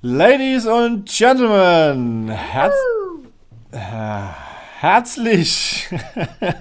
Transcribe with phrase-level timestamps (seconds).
[0.00, 2.72] Ladies und Gentlemen, herz
[3.72, 3.78] äh,
[4.78, 5.88] herzlich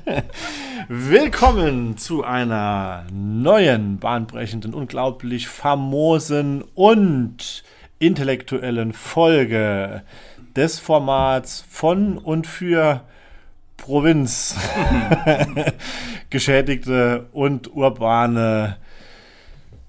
[0.88, 7.63] willkommen zu einer neuen, bahnbrechenden, unglaublich famosen und
[8.00, 10.01] intellektuellen Folge
[10.55, 13.01] des Formats von und für
[13.77, 14.55] Provinz
[16.31, 18.77] geschädigte und urbane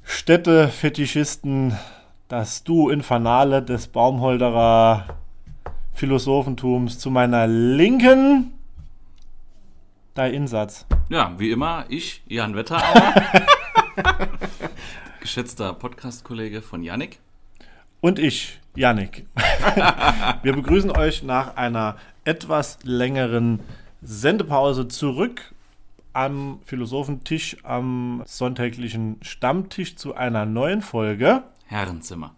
[0.05, 1.79] Städtefetischisten
[2.29, 5.17] das Du Infernale des Baumholderer
[5.95, 8.53] Philosophentums zu meiner Linken.
[10.13, 10.85] Dein Insatz.
[11.09, 13.15] Ja, wie immer, ich, Jan Wetterauer,
[15.21, 17.19] geschätzter Podcast-Kollege von Yannick.
[18.03, 19.25] Und ich, Yannick.
[20.43, 23.61] Wir begrüßen euch nach einer etwas längeren
[24.03, 25.55] Sendepause zurück
[26.13, 31.45] am Philosophentisch, am sonntäglichen Stammtisch zu einer neuen Folge.
[31.69, 32.35] Herrenzimmer.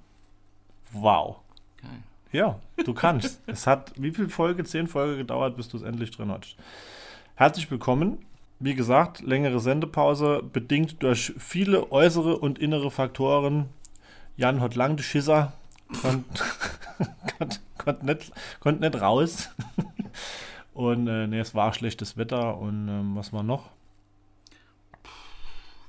[0.92, 1.36] Wow.
[1.80, 2.02] Geil.
[2.32, 3.40] Ja, du kannst.
[3.46, 4.64] es hat wie viel Folge?
[4.64, 6.56] Zehn Folge gedauert, bis du es endlich drin hattest.
[7.36, 8.18] Herzlich willkommen.
[8.58, 13.68] Wie gesagt, längere Sendepause, bedingt durch viele äußere und innere Faktoren.
[14.36, 15.52] Jan hat lang die Schisser,
[16.02, 16.24] konnte
[17.38, 19.48] konnt, konnt nicht, konnt nicht raus.
[20.74, 23.70] und äh, nee, es war schlechtes Wetter und ähm, was war noch?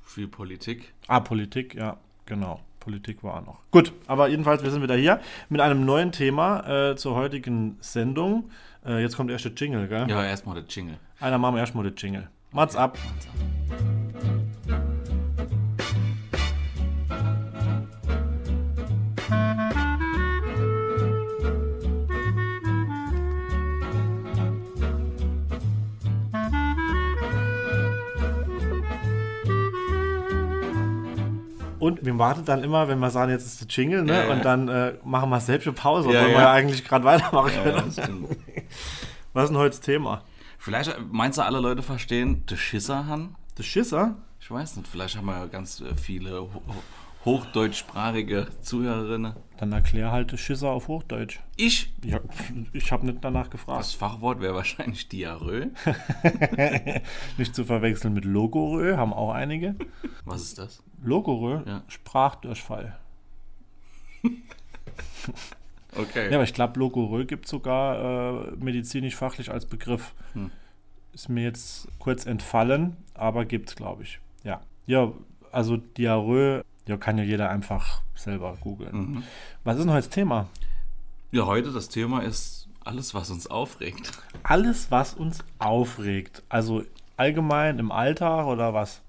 [0.04, 0.94] Viel Politik.
[1.08, 2.60] Ah, Politik, ja, genau.
[2.82, 3.58] Politik war auch noch.
[3.70, 8.50] Gut, aber jedenfalls, wir sind wieder hier mit einem neuen Thema äh, zur heutigen Sendung.
[8.84, 10.06] Äh, jetzt kommt erst der Jingle, gell?
[10.08, 10.98] Ja, erstmal der Jingle.
[11.20, 12.28] Einer machen wir erstmal den Jingle.
[12.50, 12.98] Mats ab.
[13.14, 14.02] Mats ab.
[31.82, 34.24] Und wir warten dann immer, wenn wir sagen, jetzt ist der Jingle, ne?
[34.24, 34.32] Ja.
[34.32, 38.36] Und dann äh, machen wir selbst eine Pause, obwohl wir ja eigentlich gerade weitermachen können.
[39.32, 40.22] Was ist denn heute das Thema?
[40.58, 43.34] Vielleicht äh, meinst du, alle Leute verstehen der Schisserhan?
[43.58, 44.14] Der Schisser?
[44.38, 46.46] Ich weiß nicht, vielleicht haben wir ja ganz äh, viele
[47.24, 49.34] hochdeutschsprachige Zuhörerinnen.
[49.58, 51.38] Dann erklär halt Schisser auf Hochdeutsch.
[51.56, 51.92] Ich?
[52.04, 52.18] Ja,
[52.72, 53.78] ich habe nicht danach gefragt.
[53.78, 55.70] Das Fachwort wäre wahrscheinlich Diarrhoe.
[57.38, 59.76] Nicht zu verwechseln mit Logorö, haben auch einige.
[60.24, 60.82] Was ist das?
[61.04, 61.82] Logorö, Ja.
[61.88, 62.96] Sprachdurchfall.
[65.94, 66.30] Okay.
[66.30, 70.14] Ja, aber ich glaube, Logorö gibt sogar äh, medizinisch-fachlich als Begriff.
[70.32, 70.50] Hm.
[71.12, 74.18] Ist mir jetzt kurz entfallen, aber gibt's, glaube ich.
[74.42, 74.62] Ja.
[74.86, 75.12] Ja,
[75.50, 78.96] also Diarrhoe, ja, kann ja jeder einfach selber googeln.
[78.96, 79.22] Mhm.
[79.64, 80.48] Was ist denn heute das Thema?
[81.30, 84.12] Ja, heute das Thema ist alles, was uns aufregt.
[84.42, 86.42] Alles, was uns aufregt.
[86.48, 86.84] Also
[87.16, 89.00] allgemein im Alltag oder was?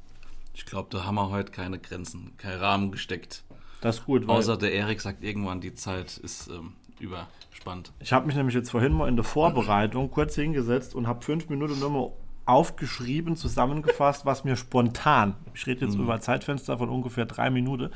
[0.54, 3.44] Ich glaube, da haben wir heute keine Grenzen, keinen Rahmen gesteckt.
[3.82, 7.92] Das ist gut, Außer der Erik sagt irgendwann, die Zeit ist ähm, überspannt.
[8.00, 11.50] ich habe mich nämlich jetzt vorhin mal in der Vorbereitung kurz hingesetzt und habe fünf
[11.50, 12.12] Minuten nur mal
[12.46, 17.90] aufgeschrieben, zusammengefasst, was mir spontan, ich rede jetzt über ein Zeitfenster von ungefähr drei Minuten,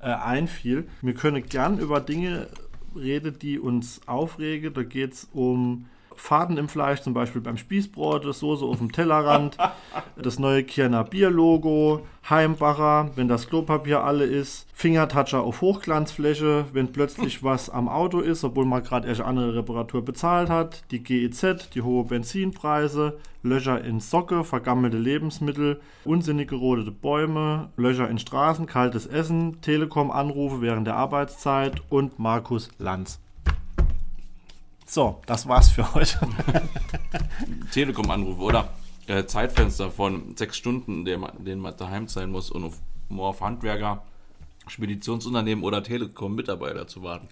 [0.00, 0.88] äh, einfiel.
[1.02, 2.48] Wir können gern über Dinge
[2.96, 4.74] reden, die uns aufregen.
[4.74, 5.86] Da geht es um
[6.16, 9.56] Faden im Fleisch, zum Beispiel beim Spießbrot, das Soße auf dem Tellerrand,
[10.16, 17.42] das neue Kierner Bier-Logo, Heimbacher, wenn das Klopapier alle ist, Fingertoucher auf Hochglanzfläche, wenn plötzlich
[17.42, 21.70] was am Auto ist, obwohl man gerade erst eine andere Reparatur bezahlt hat, die GEZ,
[21.74, 29.06] die hohe Benzinpreise, Löcher in Socke, vergammelte Lebensmittel, unsinnig gerodete Bäume, Löcher in Straßen, kaltes
[29.06, 33.21] Essen, Telekom-Anrufe während der Arbeitszeit und Markus Lanz.
[34.92, 36.18] So, das war's für heute.
[37.72, 38.68] Telekom-Anrufe oder
[39.06, 43.28] äh, Zeitfenster von sechs Stunden, denen man, denen man daheim sein muss und auf, nur
[43.28, 44.02] auf Handwerker,
[44.66, 47.28] Speditionsunternehmen oder Telekom-Mitarbeiter zu warten,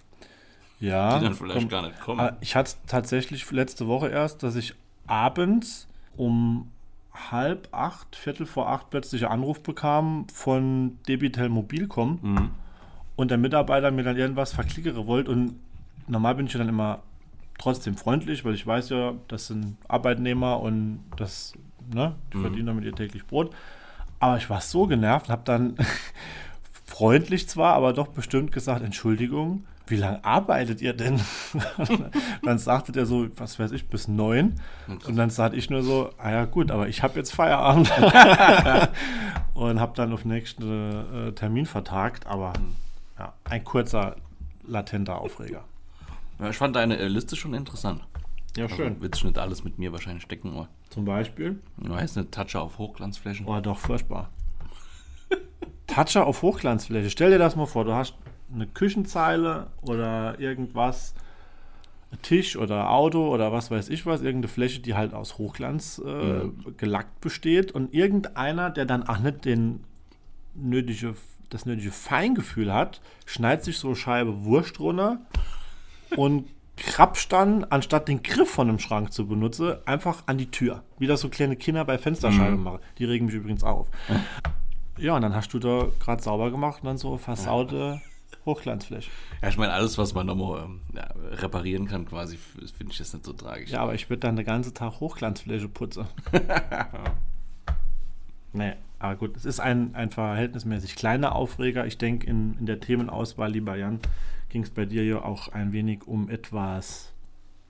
[0.79, 1.19] Ja.
[1.19, 2.19] die dann vielleicht komm, gar nicht kommen.
[2.19, 4.73] aber ich hatte tatsächlich letzte Woche erst, dass ich
[5.05, 5.85] abends
[6.17, 6.71] um
[7.13, 12.49] halb acht, viertel vor acht plötzlich einen Anruf bekam von Debitel Mobilcom Mhm.
[13.17, 15.59] und der Mitarbeiter mir dann irgendwas verklickere wollte und
[16.07, 17.03] normal bin ich ja dann immer
[17.61, 21.53] trotzdem freundlich, weil ich weiß ja, das sind Arbeitnehmer und das,
[21.93, 22.41] ne, die Mhm.
[22.41, 23.53] verdienen damit ihr täglich Brot.
[24.19, 25.77] Aber ich war so genervt und habe dann
[26.85, 31.19] freundlich zwar, aber doch bestimmt gesagt, Entschuldigung, wie lange arbeitet ihr denn?
[32.43, 34.55] dann sagte der so, was weiß ich, bis neun.
[34.87, 37.91] Und dann sagte ich nur so, ah ja gut, aber ich habe jetzt Feierabend.
[39.53, 42.25] und habe dann auf nächsten äh, Termin vertagt.
[42.25, 42.53] Aber
[43.19, 44.15] ja, ein kurzer,
[44.65, 45.63] latenter Aufreger.
[46.41, 48.01] Ja, ich fand deine äh, Liste schon interessant.
[48.57, 51.59] Ja, Also, wird sich nicht alles mit mir wahrscheinlich stecken, aber Zum Beispiel.
[51.81, 53.45] ich weiß nicht, Toucher auf Hochglanzflächen.
[53.45, 54.29] Oh, doch, furchtbar.
[55.87, 57.09] Toucher auf Hochglanzfläche.
[57.09, 58.15] Stell dir das mal vor, du hast
[58.53, 61.13] eine Küchenzeile oder irgendwas,
[62.23, 66.49] Tisch oder Auto oder was weiß ich was, irgendeine Fläche, die halt aus Hochglanz äh,
[66.75, 69.83] gelackt besteht und irgendeiner, der dann auch nicht den
[70.53, 71.15] nötige,
[71.49, 75.19] das nötige Feingefühl hat, schneidet sich so eine Scheibe Wurst runter
[76.15, 76.47] und
[76.77, 80.83] krapscht dann, anstatt den Griff von dem Schrank zu benutzen, einfach an die Tür.
[80.97, 82.79] Wie das so kleine Kinder bei Fensterscheiben machen.
[82.97, 83.87] Die regen mich übrigens auch auf.
[84.97, 88.01] Ja, und dann hast du da gerade sauber gemacht und dann so versaute
[88.45, 89.09] Hochglanzfläche.
[89.41, 93.13] Ja, ich meine, alles, was man nochmal ähm, ja, reparieren kann, quasi, finde ich das
[93.13, 93.71] nicht so tragisch.
[93.71, 96.05] Ja, aber ich würde dann den ganzen Tag Hochglanzfläche putzen.
[98.53, 101.85] nee, aber gut, es ist ein, ein verhältnismäßig kleiner Aufreger.
[101.87, 103.99] Ich denke, in, in der Themenauswahl, lieber Jan,
[104.51, 107.13] ging es bei dir ja auch ein wenig um etwas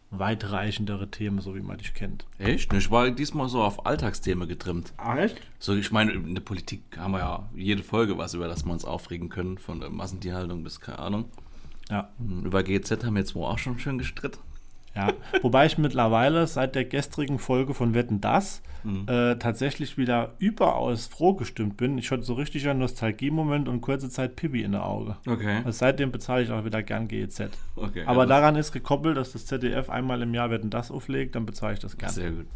[0.09, 2.25] weitreichendere Themen, so wie man dich kennt.
[2.37, 2.73] Echt?
[2.73, 4.91] Ich war diesmal so auf Alltagsthemen getrimmt.
[4.97, 5.39] Ah, echt?
[5.59, 8.73] So, ich meine, in der Politik haben wir ja jede Folge was, über das wir
[8.73, 11.25] uns aufregen können, von der Massentierhaltung bis, keine Ahnung.
[11.89, 12.09] Ja.
[12.43, 14.39] Über GZ haben wir jetzt wohl auch schon schön gestritten.
[14.95, 18.61] Ja, wobei ich mittlerweile seit der gestrigen Folge von Wetten Das
[19.07, 21.97] äh, tatsächlich wieder überaus froh gestimmt bin.
[21.97, 25.17] Ich hatte so richtig einen Nostalgie-Moment und kurze Zeit Pipi in der Auge.
[25.27, 25.57] Okay.
[25.57, 27.49] Also seitdem bezahle ich auch wieder gern GEZ.
[27.75, 31.35] okay Aber ja, daran ist gekoppelt, dass das ZDF einmal im Jahr Wetten Das auflegt,
[31.35, 32.11] dann bezahle ich das gern.
[32.11, 32.47] Sehr gut.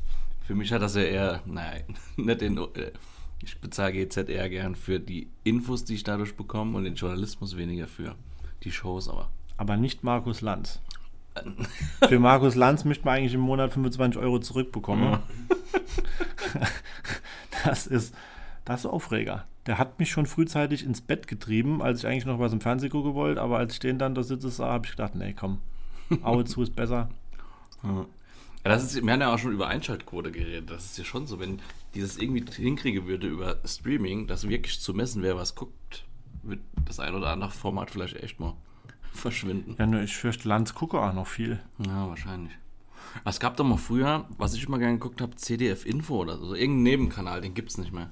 [0.46, 1.84] Für mich hat das ja eher, nein,
[2.18, 2.92] nicht den, äh,
[3.44, 7.58] ich bezahle GZ eher gern für die Infos, die ich dadurch bekomme und den Journalismus
[7.58, 8.16] weniger für
[8.64, 9.30] die Shows, aber.
[9.58, 10.82] Aber nicht Markus Lanz.
[12.08, 15.20] Für Markus Lanz möchte man eigentlich im Monat 25 Euro zurückbekommen.
[17.64, 18.14] Das ist
[18.66, 19.46] das ist Aufreger.
[19.68, 22.90] Der hat mich schon frühzeitig ins Bett getrieben, als ich eigentlich noch was im Fernsehen
[22.90, 25.60] gucken wollte, aber als ich den dann da sitze sah, habe ich gedacht, nee, komm,
[26.24, 27.10] Auge zu ist besser.
[27.84, 28.06] Ja,
[28.64, 30.70] das ist, wir haben ja auch schon über Einschaltquote geredet.
[30.72, 31.60] Das ist ja schon so, wenn
[31.94, 36.04] die das irgendwie hinkriegen würde über Streaming, dass wirklich zu messen, wer was guckt,
[36.42, 38.54] wird das ein oder andere Format vielleicht echt mal
[39.16, 39.76] verschwinden.
[39.78, 41.60] Ja, nur ich fürchte, Lanz gucke auch noch viel.
[41.80, 42.54] Ja, wahrscheinlich.
[43.24, 46.54] Es gab doch mal früher, was ich immer gerne geguckt habe, CDF Info oder so.
[46.54, 48.10] Irgendein Nebenkanal, den gibt es nicht mehr.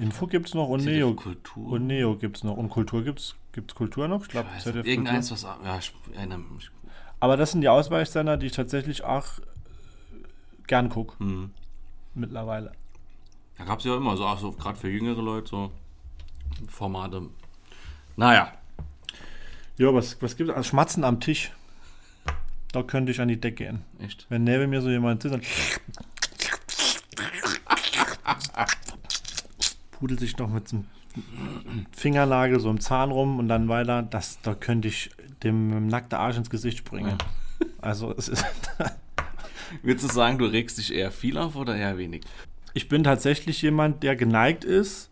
[0.00, 1.14] Info gibt es noch und CDF Neo.
[1.14, 1.72] Kultur.
[1.72, 2.56] Und Neo gibt es noch.
[2.56, 4.22] Und Kultur gibt es gibt's Kultur noch?
[4.22, 5.42] Ich glaube, nicht, Irgendeins, was.
[5.42, 6.70] Ja, ich erinnere mich.
[7.20, 9.42] Aber das sind die Ausweichsender, die ich tatsächlich auch äh,
[10.66, 11.18] gern gucke.
[11.18, 11.50] Hm.
[12.14, 12.72] Mittlerweile.
[13.56, 15.72] Da gab es ja immer so, auch so gerade für jüngere Leute, so
[16.68, 17.28] Formate.
[18.16, 18.52] Naja,
[19.78, 20.56] Ja, was, was gibt es?
[20.56, 21.52] Also Schmatzen am Tisch.
[22.72, 23.82] Da könnte ich an die Decke gehen.
[24.00, 24.26] echt.
[24.28, 25.44] Wenn neben mir so jemand sitzt und
[29.92, 34.40] pudelt sich noch mit so einem Fingernagel so im Zahn rum und dann weiter, das,
[34.42, 35.10] da könnte ich
[35.42, 37.16] dem nackten Arsch ins Gesicht springen.
[37.80, 38.44] Also es ist,
[39.82, 42.22] Würdest du sagen, du regst dich eher viel auf oder eher wenig?
[42.74, 45.10] ich bin tatsächlich jemand, der geneigt ist,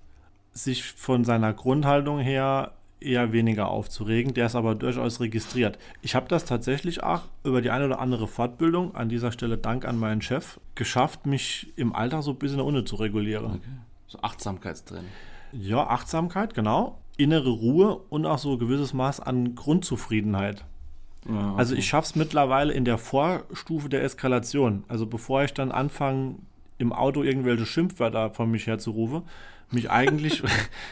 [0.52, 5.78] sich von seiner Grundhaltung her eher weniger aufzuregen, der ist aber durchaus registriert.
[6.02, 9.84] Ich habe das tatsächlich auch über die eine oder andere Fortbildung, an dieser Stelle Dank
[9.84, 13.46] an meinen Chef, geschafft, mich im Alltag so ein bisschen unten zu regulieren.
[13.46, 13.60] Okay.
[14.06, 15.10] So Achtsamkeitstraining.
[15.52, 16.98] Ja, Achtsamkeit, genau.
[17.16, 20.64] Innere Ruhe und auch so ein gewisses Maß an Grundzufriedenheit.
[21.28, 24.84] Ja, Also ich schaffe es mittlerweile in der Vorstufe der Eskalation.
[24.88, 26.36] Also bevor ich dann anfange,
[26.78, 29.22] im Auto irgendwelche Schimpfwörter von mich herzurufen,
[29.70, 30.42] mich eigentlich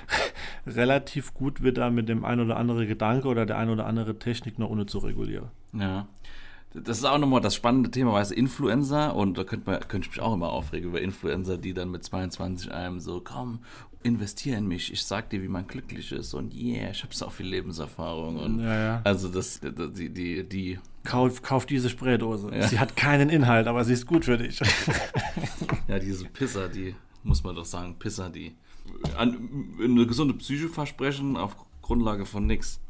[0.66, 4.58] relativ gut wieder mit dem ein oder andere Gedanke oder der ein oder andere Technik
[4.58, 5.48] noch ohne zu regulieren.
[5.72, 6.06] Ja.
[6.74, 10.08] Das ist auch nochmal das spannende Thema, weißt du, Influencer, und da könnte, man, könnte
[10.08, 13.60] ich mich auch immer aufregen über Influencer, die dann mit 22 einem so, komm,
[14.02, 17.30] investier in mich, ich sag dir, wie man glücklich ist und yeah, ich habe so
[17.30, 19.00] viel Lebenserfahrung und Ja, ja.
[19.04, 22.50] also das, die, die, die, Kauf, kauf diese Spraydose.
[22.54, 22.66] Ja.
[22.66, 24.58] Sie hat keinen Inhalt, aber sie ist gut für dich.
[25.88, 28.54] ja, diese Pisser, die, muss man doch sagen, Pisser, die
[29.16, 29.48] an,
[29.82, 32.80] eine gesunde Psyche versprechen auf Grundlage von nix.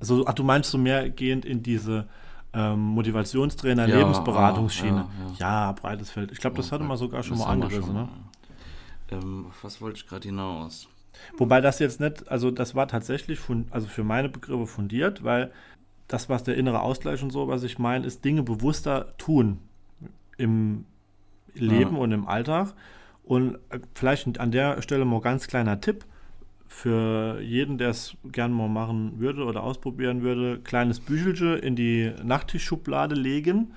[0.00, 2.08] Also, ach, du meinst so mehrgehend in diese
[2.52, 5.06] ähm, Motivationstrainer, Ja, Lebensberatungsschiene.
[5.38, 6.32] ja, Ja, breites Feld.
[6.32, 7.94] Ich glaube, das hatte man sogar schon mal angerissen.
[7.94, 8.08] Ne?
[9.10, 9.18] ja.
[9.18, 10.88] Ähm, was wollte ich gerade hinaus?
[11.36, 15.50] Wobei das jetzt nicht, also das war tatsächlich fun- also für meine Begriffe fundiert, weil
[16.06, 19.58] das, was der innere Ausgleich und so, was ich meine, ist Dinge bewusster tun
[20.36, 20.84] im
[21.54, 22.00] Leben Ja.
[22.02, 22.72] und im Alltag.
[23.28, 26.06] Und äh, vielleicht an der Stelle mal ganz kleiner Tipp
[26.66, 32.12] für jeden, der es gerne mal machen würde oder ausprobieren würde, kleines Büchelchen in die
[32.22, 33.74] Nachttischschublade legen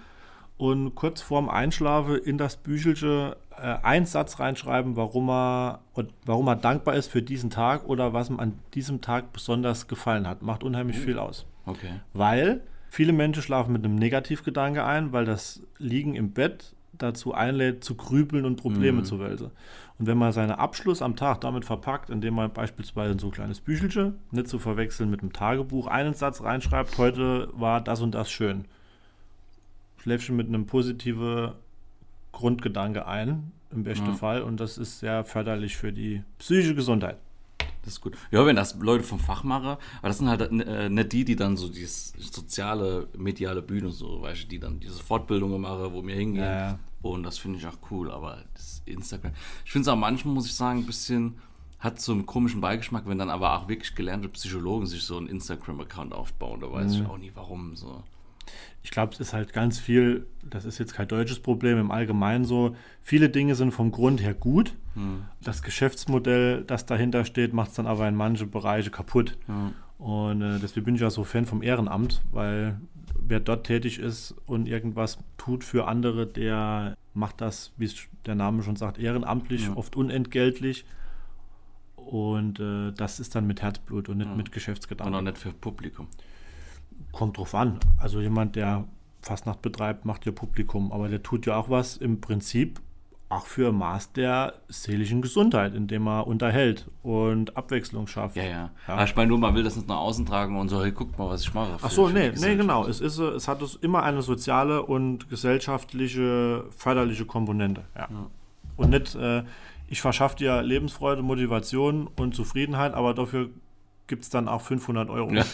[0.58, 5.82] und kurz vorm Einschlafen in das Büchelchen äh, einen Satz reinschreiben, warum er,
[6.26, 10.28] warum er dankbar ist für diesen Tag oder was ihm an diesem Tag besonders gefallen
[10.28, 10.44] hat.
[10.44, 11.46] Macht unheimlich viel aus.
[11.66, 12.00] Okay.
[12.14, 17.84] Weil viele Menschen schlafen mit einem Negativgedanke ein, weil das Liegen im Bett dazu einlädt,
[17.84, 19.06] zu grübeln und Probleme Mhm.
[19.06, 19.52] zu wälzen.
[20.00, 23.60] Und wenn man seinen Abschluss am Tag damit verpackt, indem man beispielsweise so ein kleines
[23.62, 28.32] Büchelchen, nicht zu verwechseln mit einem Tagebuch, einen Satz reinschreibt, heute war das und das
[28.32, 28.66] schön.
[30.02, 31.52] Schläfchen mit einem positiven
[32.32, 34.14] Grundgedanke ein, im besten Ja.
[34.14, 34.42] Fall.
[34.42, 37.18] Und das ist sehr förderlich für die psychische Gesundheit.
[37.84, 38.16] Das ist gut.
[38.30, 39.66] Ja, wenn das Leute vom Fach machen,
[40.00, 44.22] aber das sind halt äh, nicht die, die dann so dieses soziale, mediale Bühne so,
[44.22, 46.44] weißt du, die dann diese Fortbildungen machen, wo wir hingehen.
[46.44, 46.80] Ja, ja.
[47.02, 49.32] Und das finde ich auch cool, aber das Instagram.
[49.66, 51.36] Ich finde es auch manchmal, muss ich sagen, ein bisschen,
[51.80, 55.28] hat so einen komischen Beigeschmack, wenn dann aber auch wirklich gelernte Psychologen sich so einen
[55.28, 56.60] Instagram-Account aufbauen.
[56.62, 58.04] Da weiß ich auch nie warum so.
[58.84, 62.46] Ich glaube, es ist halt ganz viel, das ist jetzt kein deutsches Problem, im Allgemeinen
[62.46, 64.74] so, viele Dinge sind vom Grund her gut.
[65.42, 69.38] Das Geschäftsmodell, das dahinter steht, macht es dann aber in manche Bereiche kaputt.
[69.98, 72.80] Und äh, deswegen bin ich ja so Fan vom Ehrenamt, weil
[73.32, 77.96] wer dort tätig ist und irgendwas tut für andere, der macht das, wie es
[78.26, 79.76] der Name schon sagt, ehrenamtlich, Ja.
[79.76, 80.86] oft unentgeltlich.
[81.96, 85.24] Und äh, das ist dann mit Herzblut und nicht mit Und auch Geschäftsgedanken.
[85.24, 86.08] nicht für Publikum.
[87.12, 87.80] Kommt drauf an.
[87.98, 88.86] Also jemand, der
[89.22, 92.82] Fastnacht betreibt, macht ja Publikum, aber der tut ja auch was im Prinzip
[93.32, 98.36] auch für Maß der seelischen Gesundheit, indem er unterhält und Abwechslung schafft.
[98.36, 98.70] Ja, ja.
[98.88, 99.04] Ja.
[99.06, 101.30] Ich meine nur, man will das nicht nach außen tragen und so, hey, guck mal,
[101.30, 101.78] was ich mache.
[101.82, 102.86] Ach so, nee, nee, genau.
[102.86, 107.84] Es, ist, äh, es hat es immer eine soziale und gesellschaftliche, förderliche Komponente.
[107.96, 108.10] Ja.
[108.76, 109.44] Und nicht, äh,
[109.88, 113.50] ich verschaffe dir Lebensfreude, Motivation und Zufriedenheit, aber dafür
[114.08, 115.32] gibt es dann auch 500 Euro.
[115.32, 115.46] Ja.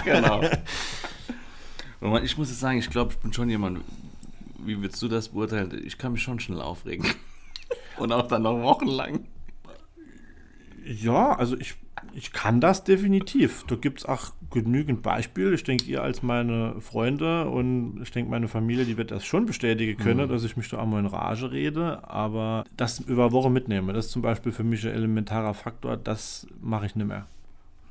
[0.04, 0.42] genau.
[2.00, 3.80] Man- ich muss jetzt sagen, ich glaube, ich bin schon jemand,
[4.66, 5.82] wie würdest du das beurteilen?
[5.84, 7.06] Ich kann mich schon schnell aufregen.
[7.98, 9.26] Und auch dann noch wochenlang.
[10.84, 11.74] Ja, also ich,
[12.14, 13.64] ich kann das definitiv.
[13.66, 15.54] Da gibt es auch genügend Beispiele.
[15.54, 19.46] Ich denke, ihr als meine Freunde und ich denke, meine Familie, die wird das schon
[19.46, 22.08] bestätigen können, dass ich mich da auch mal in Rage rede.
[22.08, 25.96] Aber das über Woche mitnehme, das ist zum Beispiel für mich ein elementarer Faktor.
[25.96, 27.26] Das mache ich nicht mehr.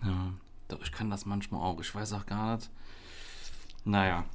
[0.03, 0.33] Ja,
[0.67, 1.79] doch, ich kann das manchmal auch.
[1.81, 2.69] Ich weiß auch gar nicht.
[3.83, 4.25] Naja,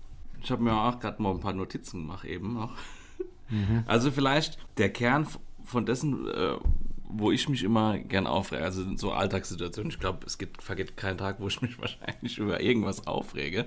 [0.43, 2.73] ich habe mir auch gerade mal ein paar Notizen gemacht eben noch.
[3.87, 5.27] Also vielleicht der Kern
[5.65, 6.53] von dessen, äh,
[7.09, 9.91] wo ich mich immer gern aufrege, also so Alltagssituationen.
[9.91, 13.67] Ich glaube, es gibt, vergeht keinen Tag, wo ich mich wahrscheinlich über irgendwas aufrege.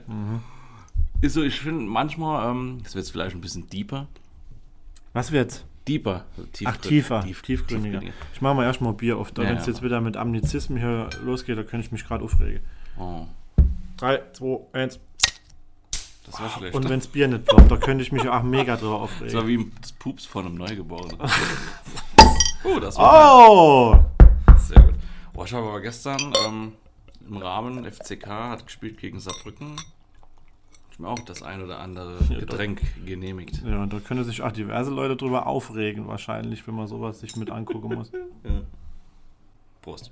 [1.20, 4.08] Ist so, ich finde manchmal, ähm, das wird vielleicht ein bisschen deeper.
[5.12, 5.66] Was wird's?
[5.86, 6.24] Deeper.
[6.54, 8.00] Tief, Ach, tiefer, tief, tiefgründiger.
[8.00, 8.26] tiefgründiger.
[8.34, 9.34] Ich mache mal erstmal Bier auf.
[9.34, 9.74] Da Ja, wenn es ja.
[9.74, 12.62] jetzt wieder mit Amnizismen hier losgeht, da könnte ich mich gerade aufregen.
[12.98, 13.26] Oh,
[13.98, 15.00] 3, 2, 1.
[16.26, 16.76] das war schlecht.
[16.76, 19.34] Und wenn das Bier nicht ploppt, da könnte ich mich auch mega drüber aufregen.
[19.34, 21.18] das war wie das Pups von einem Neugeborenen.
[22.64, 24.00] oh, das war Oh!
[24.58, 24.96] Sehr gut.
[25.34, 26.74] Boah, ich habe aber gestern ähm,
[27.28, 29.76] im Rahmen FCK hat gespielt gegen Saarbrücken.
[30.92, 33.64] Ich mir auch das ein oder andere Getränk genehmigt.
[33.66, 37.36] Ja, und da können sich auch diverse Leute drüber aufregen, wahrscheinlich, wenn man sowas sich
[37.36, 38.12] mit angucken muss.
[39.82, 40.12] Prost.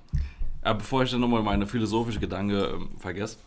[0.63, 3.38] Aber bevor ich dann nochmal meine philosophische Gedanke ähm, vergesse,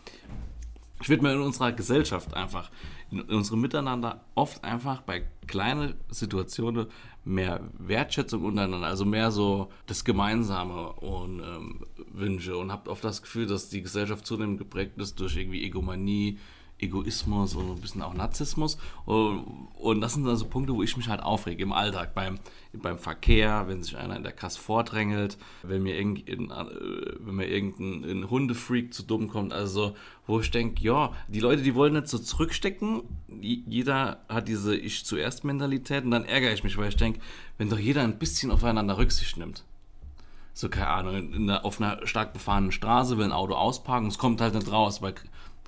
[1.05, 2.71] ich würde mir in unserer Gesellschaft einfach,
[3.11, 6.87] in, unserem Miteinander oft einfach bei kleinen Situationen
[7.27, 11.81] mehr Wertschätzung untereinander, also mehr so das Gemeinsame und ähm,
[12.11, 16.39] Wünsche und habt oft das Gefühl, dass die Gesellschaft zunehmend geprägt ist durch irgendwie Egomanie,
[16.79, 18.79] Egoismus und ein bisschen auch Narzissmus.
[19.07, 22.39] Und, das sind also Punkte, wo ich mich halt aufrege im Alltag, beim,
[22.73, 26.65] beim Verkehr, wenn sich einer in der Kasse vordrängelt, wenn mir, irgend, in, äh,
[27.21, 29.53] wenn mir irgendein ein Hundefreak zu dumm kommt.
[29.53, 29.95] Also,
[30.27, 33.03] wo ich denke, ja, die Leute, die wollen nicht so zurückstecken.
[33.41, 37.21] Jeder hat diese Ich zuerst Mentalität und dann ärgere ich mich, weil ich denke,
[37.59, 39.65] wenn doch jeder ein bisschen aufeinander Rücksicht nimmt
[40.57, 44.19] so, keine Ahnung, in einer, auf einer stark befahrenen Straße will ein Auto ausparken, es
[44.19, 45.15] kommt halt nicht raus, weil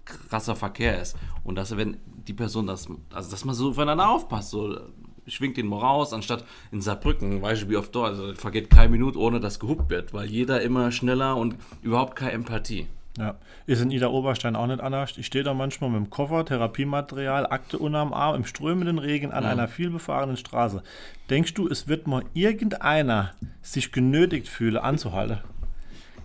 [0.07, 1.17] krasser Verkehr ist.
[1.45, 4.79] Und dass, wenn die Person das, also dass man so aufeinander aufpasst, so
[5.27, 8.91] schwingt den mal raus, anstatt in Saarbrücken, weißt du, wie oft dort, also vergeht keine
[8.91, 12.87] Minute, ohne dass gehupt wird, weil jeder immer schneller und überhaupt keine Empathie.
[13.19, 13.37] Ja.
[13.67, 15.17] Ist in Ida Oberstein auch nicht anders.
[15.17, 19.45] Ich stehe da manchmal mit dem Koffer, Therapiematerial, Akte unterm Arm, im strömenden Regen an
[19.45, 20.83] einer vielbefahrenen Straße.
[21.31, 23.33] Denkst du, es wird mal irgendeiner
[23.63, 25.39] sich genötigt fühle, anzuhalten?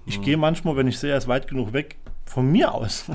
[0.06, 1.98] Ich gehe manchmal, wenn ich sehe, er ist weit genug weg,
[2.32, 3.06] von mir aus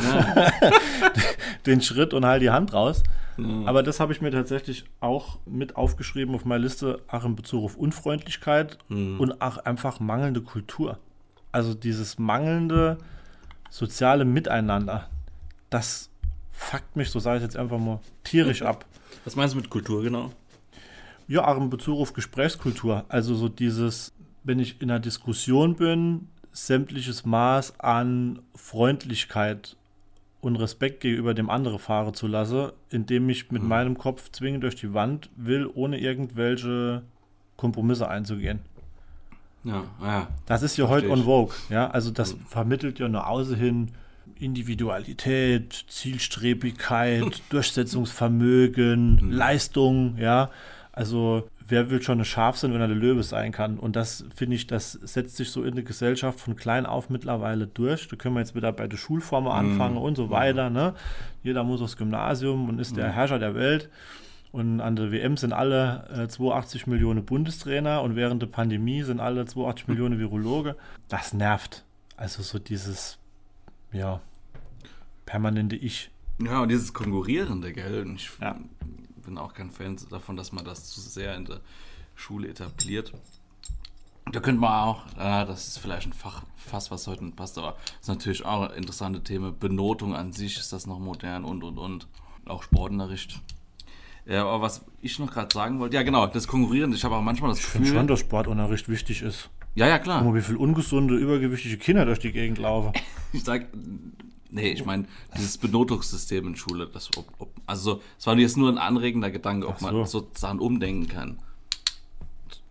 [1.66, 3.02] den Schritt und halte die Hand raus.
[3.66, 7.64] Aber das habe ich mir tatsächlich auch mit aufgeschrieben auf meiner Liste, auch in Bezug
[7.64, 10.98] auf Unfreundlichkeit und auch einfach mangelnde Kultur.
[11.52, 12.98] Also dieses mangelnde
[13.70, 15.08] soziale Miteinander,
[15.70, 16.10] das
[16.52, 18.84] fuckt mich, so sage ich jetzt einfach mal, tierisch ab.
[19.24, 20.32] Was meinst du mit Kultur genau?
[21.28, 23.04] Ja, auch in Bezug auf Gesprächskultur.
[23.08, 24.12] Also so dieses,
[24.44, 29.76] wenn ich in einer Diskussion bin, sämtliches Maß an Freundlichkeit
[30.40, 34.76] und Respekt gegenüber dem anderen fahren zu lassen, indem ich mit meinem Kopf zwingend durch
[34.76, 37.02] die Wand will, ohne irgendwelche
[37.56, 38.60] Kompromisse einzugehen.
[39.64, 40.28] Ja, ja.
[40.46, 41.54] Das ist ja heute on vogue.
[41.68, 43.92] Ja, also das vermittelt ja nach außen hin
[44.38, 50.16] Individualität, Zielstrebigkeit, Durchsetzungsvermögen, Leistung.
[50.18, 50.50] Ja,
[50.92, 53.78] also wer will schon ein Schaf sein, wenn er der Löwe sein kann?
[53.78, 57.66] Und das finde ich, das setzt sich so in der Gesellschaft von klein auf mittlerweile
[57.66, 58.08] durch.
[58.08, 60.70] Da können wir jetzt wieder bei der Schulform anfangen und so weiter.
[60.70, 60.94] Ne?
[61.42, 63.90] Jeder muss aufs Gymnasium und ist der Herrscher der Welt.
[64.52, 69.20] Und an der WM sind alle äh, 82 Millionen Bundestrainer und während der Pandemie sind
[69.20, 70.76] alle 82 Millionen Virologe.
[71.08, 71.84] Das nervt.
[72.16, 73.18] Also so dieses,
[73.92, 74.20] ja,
[75.26, 76.10] permanente Ich.
[76.38, 78.06] Ja, und dieses Konkurrierende, gell?
[78.14, 78.56] Ich Ja.
[79.26, 81.60] Bin auch kein Fan davon, dass man das zu sehr in der
[82.14, 83.12] Schule etabliert.
[84.32, 87.58] Da könnte man auch, äh, das ist vielleicht ein Fach, Fass, was heute nicht passt,
[87.58, 89.52] aber ist natürlich auch ein interessantes Thema.
[89.52, 92.08] Benotung an sich, ist das noch modern und und und.
[92.46, 93.40] Auch Sportunterricht.
[94.24, 96.96] Ja, aber was ich noch gerade sagen wollte, ja genau, das Konkurrierende.
[96.96, 97.98] Ich habe auch manchmal das Ich finde Gefühl.
[98.00, 99.50] schon, dass Sportunterricht wichtig ist.
[99.76, 100.24] ja, ja, Guck klar.
[100.24, 102.92] mal, wie viele ungesunde, übergewichtige Kinder durch die Gegend laufen.
[103.32, 103.68] Ich sag,
[104.56, 105.04] nee, ich meine,
[105.36, 109.68] dieses Benotungssystem in Schule, das, ob, ob, also es war jetzt nur ein anregender Gedanke,
[109.68, 109.86] ob so.
[109.86, 111.38] man sozusagen umdenken kann.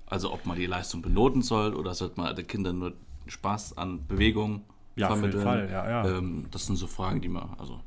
[0.07, 2.93] Also ob man die Leistung benoten soll oder sollte man den Kindern nur
[3.27, 4.63] Spaß an Bewegung
[4.95, 5.43] Ja, auf jeden vermitteln.
[5.43, 6.17] Fall, ja, ja.
[6.17, 7.79] Ähm, das sind so Fragen, die man, also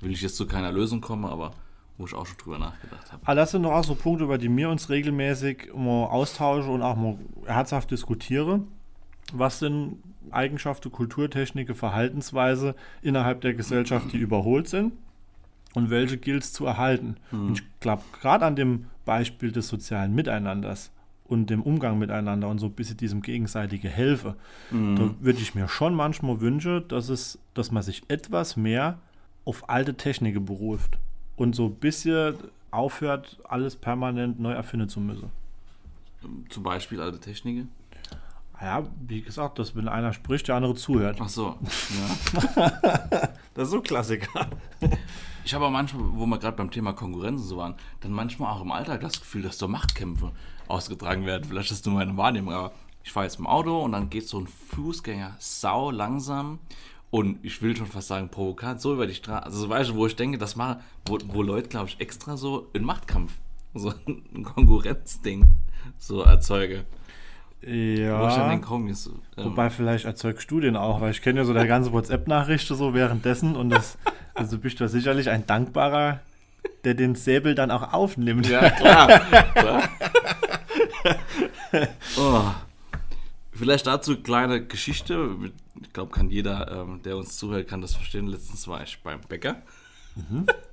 [0.00, 1.52] will ich jetzt zu keiner Lösung kommen, aber
[1.96, 3.22] wo ich auch schon drüber nachgedacht habe.
[3.24, 6.82] Aber das sind doch auch so Punkte, über die wir uns regelmäßig mal austauschen und
[6.82, 8.68] auch mal herzhaft diskutieren.
[9.32, 9.98] Was sind
[10.30, 14.92] Eigenschaften, Kulturtechniken, Verhaltensweise innerhalb der Gesellschaft, die überholt sind
[15.74, 17.16] und welche gilt es zu erhalten?
[17.46, 20.90] Und ich glaube, gerade an dem Beispiel des sozialen Miteinanders
[21.26, 24.36] und dem Umgang miteinander und so ein bisschen diesem gegenseitige Helfe,
[24.70, 28.98] da würde ich mir schon manchmal wünschen, dass, es, dass man sich etwas mehr
[29.46, 30.98] auf alte Techniken beruft
[31.36, 32.34] und so ein bisschen
[32.70, 35.30] aufhört, alles permanent neu erfinden zu müssen.
[36.48, 37.68] Zum Beispiel alte Techniken.
[38.60, 41.18] Ja, wie gesagt, dass wenn einer spricht, der andere zuhört.
[41.20, 41.58] Ach so,
[42.56, 42.72] ja.
[43.54, 44.48] Das ist so Klassiker.
[45.46, 48.50] Ich habe auch manchmal, wo wir gerade beim Thema Konkurrenz und so waren, dann manchmal
[48.50, 50.32] auch im Alltag das Gefühl, dass so Machtkämpfe
[50.68, 51.44] ausgetragen werden.
[51.44, 54.40] Vielleicht ist nur meine Wahrnehmung, aber ich fahre jetzt im Auto und dann geht so
[54.40, 56.60] ein Fußgänger sau langsam
[57.10, 59.44] und ich will schon fast sagen provokant so über die Straße.
[59.44, 62.70] Also weißt du, wo ich denke, das mal, wo, wo Leute, glaube ich, extra so
[62.74, 63.32] einen Machtkampf,
[63.74, 65.46] so ein Konkurrenzding
[65.98, 66.86] so erzeuge.
[68.20, 68.54] Wo ich dann Ja.
[69.36, 72.94] ähm, Wobei vielleicht erzeugt Studien auch, weil ich kenne ja so der ganze WhatsApp-Nachrichten so
[72.94, 73.96] währenddessen und das,
[74.34, 76.20] also bist du sicherlich ein Dankbarer,
[76.84, 78.48] der den Säbel dann auch aufnimmt.
[78.48, 79.20] Ja, klar.
[79.54, 79.82] klar.
[82.18, 82.42] oh.
[83.52, 85.30] Vielleicht dazu kleine Geschichte.
[85.80, 88.26] Ich glaube, kann jeder, ähm, der uns zuhört, kann das verstehen.
[88.26, 89.62] Letztens war ich beim Bäcker.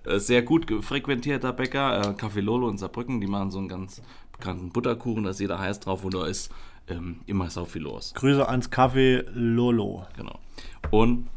[0.04, 3.22] Äh, Sehr gut frequentierter Bäcker, äh, Café Lolo in Saarbrücken.
[3.22, 4.02] Die machen so einen ganz
[4.32, 6.52] bekannten Butterkuchen, da ist jeder heiß drauf und da ist
[6.92, 8.14] ähm, immer so viel los.
[8.14, 10.06] Grüße ans Café Lolo.
[10.16, 10.40] Genau.
[10.92, 11.28] Und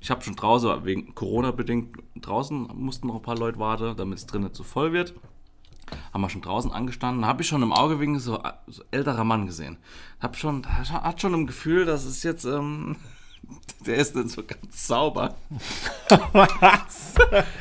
[0.00, 4.18] ich habe schon draußen, wegen Corona bedingt, draußen mussten noch ein paar Leute warten, damit
[4.18, 5.14] es drinnen zu voll wird.
[6.12, 7.26] Haben wir schon draußen angestanden.
[7.26, 9.78] Habe ich schon im Auge wegen so, so älterer Mann gesehen.
[10.20, 12.96] Hab schon, hat schon im Gefühl, dass es jetzt, ähm,
[13.86, 15.34] der ist nicht so ganz sauber.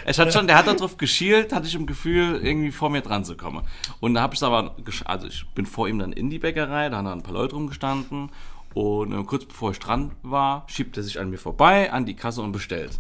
[0.08, 3.24] Ich hatte schon, der hat darauf geschielt, hatte ich im Gefühl, irgendwie vor mir dran
[3.24, 3.66] zu kommen.
[4.00, 6.90] Und da habe ich es aber, also ich bin vor ihm dann in die Bäckerei,
[6.90, 8.30] da haben dann ein paar Leute rumgestanden.
[8.74, 12.16] Und äh, kurz bevor ich dran war, schiebt er sich an mir vorbei, an die
[12.16, 13.00] Kasse und bestellt.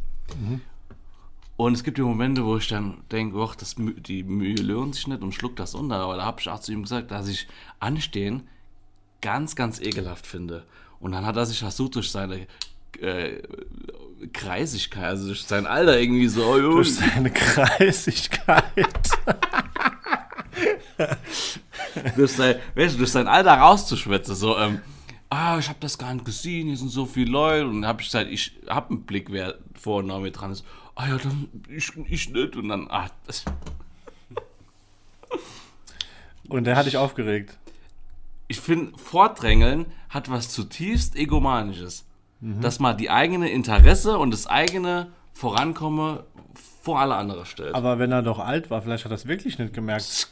[1.58, 5.08] Und es gibt die Momente, wo ich dann denke, och, das, die Mühe lohnt sich
[5.08, 5.98] nicht und schluck das unter.
[5.98, 7.48] Aber da habe ich auch zu ihm gesagt, dass ich
[7.80, 8.48] Anstehen
[9.22, 10.66] ganz, ganz ekelhaft finde.
[11.00, 12.48] Und dann hat er sich versucht, durch seine
[13.02, 13.42] äh,
[14.34, 18.64] Kreisigkeit, also durch sein Alter irgendwie so, oh, Durch seine Kreisigkeit.
[22.16, 24.36] durch, sein, weißt du, durch sein Alter rauszuschwätzen.
[24.36, 24.82] So, ähm,
[25.30, 27.68] ah, ich habe das gar nicht gesehen, hier sind so viele Leute.
[27.68, 30.52] Und dann habe ich gesagt, ich habe einen Blick, wer vor und nach mir dran
[30.52, 30.66] ist.
[30.96, 32.56] Ah ja, dann ich, ich nicht.
[32.56, 33.44] Und dann, ah, das,
[36.48, 37.58] Und der hat dich aufgeregt.
[38.48, 42.05] ich finde, Vordrängeln hat was zutiefst Egomanisches.
[42.42, 46.20] Dass man die eigene Interesse und das eigene Vorankommen
[46.82, 47.74] vor alle andere stellt.
[47.74, 50.28] Aber wenn er doch alt war, vielleicht hat er das wirklich nicht gemerkt.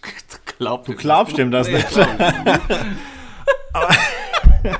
[0.58, 1.90] Glaubt Du glaubst ihm das nicht.
[1.90, 2.62] glaub ich nicht.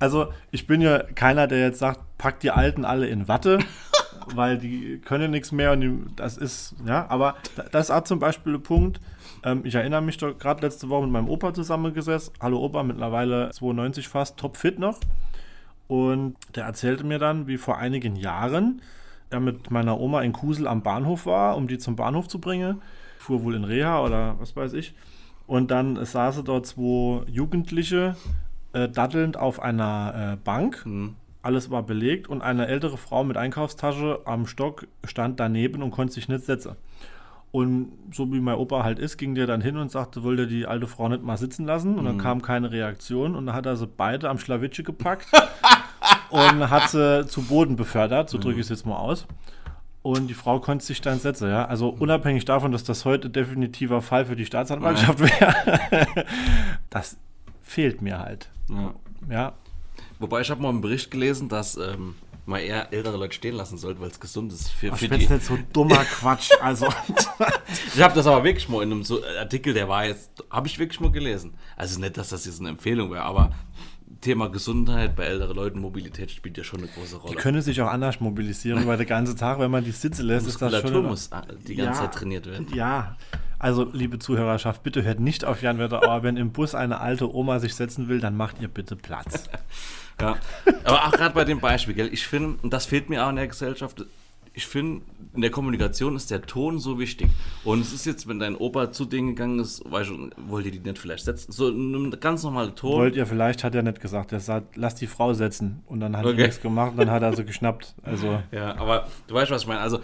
[0.00, 3.60] Also, ich bin ja keiner, der jetzt sagt, pack die Alten alle in Watte,
[4.34, 8.04] weil die können nichts mehr und die, das ist, ja, aber da- das ist auch
[8.04, 9.00] zum Beispiel ein Punkt.
[9.44, 12.34] Ähm, ich erinnere mich doch gerade letzte Woche mit meinem Opa zusammengesessen.
[12.40, 14.98] Hallo Opa, mittlerweile 92 fast, topfit noch.
[15.86, 18.80] Und der erzählte mir dann, wie vor einigen Jahren
[19.32, 22.82] ja, mit meiner Oma in Kusel am Bahnhof war, um die zum Bahnhof zu bringen.
[23.18, 24.94] Fuhr wohl in Reha oder was weiß ich.
[25.46, 28.16] Und dann saßen dort zwei Jugendliche
[28.72, 30.84] äh, dattelnd auf einer äh, Bank.
[30.84, 31.16] Hm.
[31.42, 36.14] Alles war belegt und eine ältere Frau mit Einkaufstasche am Stock stand daneben und konnte
[36.14, 36.76] sich nicht setzen.
[37.54, 40.66] Und so wie mein Opa halt ist, ging der dann hin und sagte, wollte die
[40.66, 41.96] alte Frau nicht mal sitzen lassen.
[41.96, 43.36] Und dann kam keine Reaktion.
[43.36, 45.28] Und dann hat er sie beide am Schlawitsche gepackt
[46.30, 48.28] und hat sie zu Boden befördert.
[48.28, 49.28] So drücke ich es jetzt mal aus.
[50.02, 51.64] Und die Frau konnte sich dann setzen, ja.
[51.66, 56.26] Also unabhängig davon, dass das heute definitiver Fall für die Staatsanwaltschaft wäre,
[56.90, 57.16] das
[57.62, 58.50] fehlt mir halt.
[58.68, 58.94] Ja.
[59.30, 59.52] Ja,
[60.18, 62.14] Wobei ich habe mal einen Bericht gelesen, dass ähm,
[62.46, 65.10] man eher ältere Leute stehen lassen sollte, weil es gesund ist für, Ach, für ich
[65.26, 65.32] die.
[65.32, 66.50] nicht so dummer Quatsch.
[66.60, 66.88] Also,
[67.94, 70.78] Ich habe das aber wirklich mal in einem so Artikel, der war jetzt, habe ich
[70.78, 71.54] wirklich mal gelesen.
[71.76, 73.52] Also nicht, dass das jetzt eine Empfehlung wäre, aber
[74.24, 77.36] Thema Gesundheit bei älteren Leuten, Mobilität spielt ja schon eine große die Rolle.
[77.36, 80.60] können sich auch anders mobilisieren, weil der ganze Tag, wenn man die sitzen lässt, ist
[80.60, 81.04] das schon...
[81.04, 82.06] muss äh, die ganze Ja.
[82.06, 82.66] Zeit trainiert werden.
[82.74, 83.16] Ja,
[83.58, 86.22] also liebe Zuhörerschaft, bitte hört nicht auf Jan Wetterauer.
[86.22, 89.44] Wenn im Bus eine alte Oma sich setzen will, dann macht ihr bitte Platz.
[90.20, 90.36] Ja.
[90.84, 93.34] Aber auch gerade bei dem Beispiel, gell, ich finde, und das fehlt mir auch in
[93.36, 94.04] der Gesellschaft,
[94.56, 95.02] ich finde,
[95.34, 97.28] in der Kommunikation ist der Ton so wichtig.
[97.64, 100.70] Und es ist jetzt, wenn dein Opa zu denen gegangen ist, weißt du, wollt ihr
[100.72, 101.50] die nicht vielleicht setzen?
[101.50, 102.92] So ein ganz normaler Ton.
[103.00, 104.30] Wollt ihr vielleicht, hat er nicht gesagt.
[104.30, 105.82] Er sagt, lass die Frau setzen.
[105.86, 106.40] Und dann hat Okay.
[106.40, 107.96] er nichts gemacht und dann hat er so geschnappt.
[108.04, 109.80] Also, Ja, aber du weißt, was ich meine.
[109.80, 109.98] Also,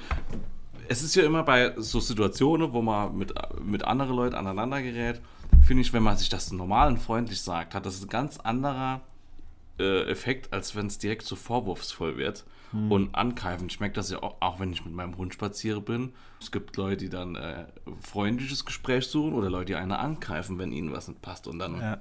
[0.89, 3.33] es ist ja immer bei so Situationen, wo man mit,
[3.65, 5.21] mit anderen Leuten aneinander gerät,
[5.65, 9.01] finde ich, wenn man sich das normal und freundlich sagt, hat das ein ganz anderer
[9.79, 13.67] äh, Effekt, als wenn es direkt so vorwurfsvoll wird und angreifen.
[13.69, 16.13] Ich merke das ja auch, auch, wenn ich mit meinem Hund spaziere bin.
[16.41, 17.65] Es gibt Leute, die dann äh,
[18.01, 21.49] freundliches Gespräch suchen oder Leute, die einen angreifen, wenn ihnen was nicht passt.
[21.49, 21.99] Und dann ja.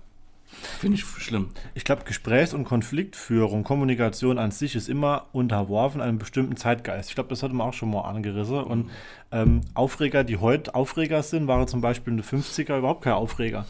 [0.80, 1.50] finde ich schlimm.
[1.74, 7.10] Ich glaube, Gesprächs- und Konfliktführung, Kommunikation an sich ist immer unterworfen einem bestimmten Zeitgeist.
[7.10, 8.64] Ich glaube, das hatten wir auch schon mal angerissen.
[8.64, 8.92] Und
[9.32, 13.66] ähm, Aufreger, die heute Aufreger sind, waren zum Beispiel in den 50er überhaupt kein Aufreger.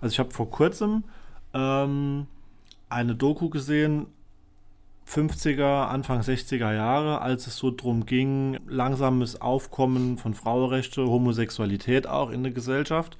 [0.00, 1.02] Also ich habe vor kurzem
[1.52, 2.28] ähm,
[2.88, 4.06] eine Doku gesehen,
[5.08, 12.30] 50er, Anfang 60er Jahre, als es so drum ging, langsames Aufkommen von Frauenrechte, Homosexualität auch
[12.30, 13.18] in der Gesellschaft.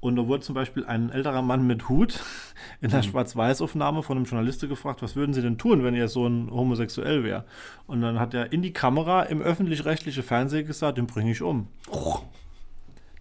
[0.00, 2.20] Und da wurde zum Beispiel ein älterer Mann mit Hut
[2.82, 6.50] in der Schwarz-Weiß-Aufnahme von einem Journalisten gefragt, was würden Sie denn tun, wenn Ihr Sohn
[6.50, 7.44] homosexuell wäre?
[7.86, 11.68] Und dann hat er in die Kamera im öffentlich-rechtlichen Fernsehen gesagt, den bringe ich um.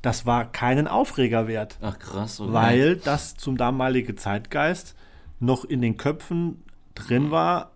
[0.01, 2.41] Das war keinen Aufreger wert Ach krass.
[2.41, 2.51] okay.
[2.51, 4.95] weil das zum damaligen Zeitgeist
[5.39, 6.63] noch in den Köpfen
[6.95, 7.71] drin war,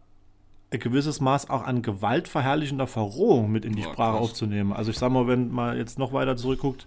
[0.71, 4.21] ein gewisses Maß auch an gewaltverherrlichender Verrohung mit in die Ja, Sprache krass.
[4.29, 4.73] aufzunehmen.
[4.73, 6.85] Also ich sag mal, wenn man jetzt noch weiter zurückguckt,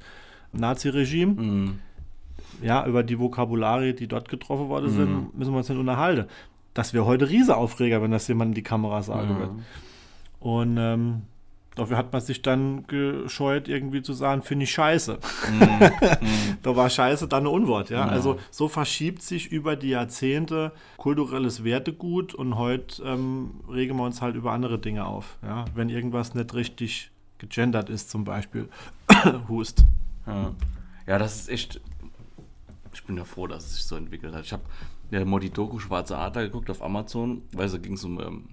[0.52, 1.78] Nazi-Regime, Mhm.
[2.62, 4.96] ja, über die Vokabulare, die dort getroffen worden Mhm.
[4.96, 6.26] sind, müssen wir uns nicht unterhalten.
[6.74, 9.52] Das wäre heute Riesenaufreger, wenn das jemand in die Kamera sagen wird.
[9.52, 9.62] Mhm.
[10.40, 11.22] Und ähm,
[11.80, 15.18] dafür hat man sich dann gescheut, irgendwie zu sagen, finde ich scheiße.
[16.62, 18.00] da war scheiße dann ein Unwort, ja.
[18.00, 18.06] Ja.
[18.06, 24.20] Also so verschiebt sich über die Jahrzehnte kulturelles Wertegut und heute ähm, regen wir uns
[24.20, 25.38] halt über andere Dinge auf.
[25.42, 25.64] Ja?
[25.74, 28.68] Wenn irgendwas nicht richtig gegendert ist, zum Beispiel.
[29.48, 29.86] Hust.
[30.26, 30.54] Ja.
[31.06, 31.80] ja, das ist echt.
[32.92, 34.44] Ich bin ja froh, dass es sich so entwickelt hat.
[34.44, 34.64] Ich habe
[35.10, 38.44] ja mal die Doku Schwarze Adler geguckt auf Amazon, weil es ging um ähm,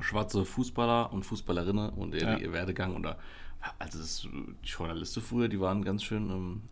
[0.00, 2.36] schwarze Fußballer und Fußballerinnen und ihr, Ja.
[2.36, 2.94] ihr Werdegang.
[2.94, 3.16] Und da,
[3.78, 6.62] also das, die Journalisten früher, die waren ganz schön ähm,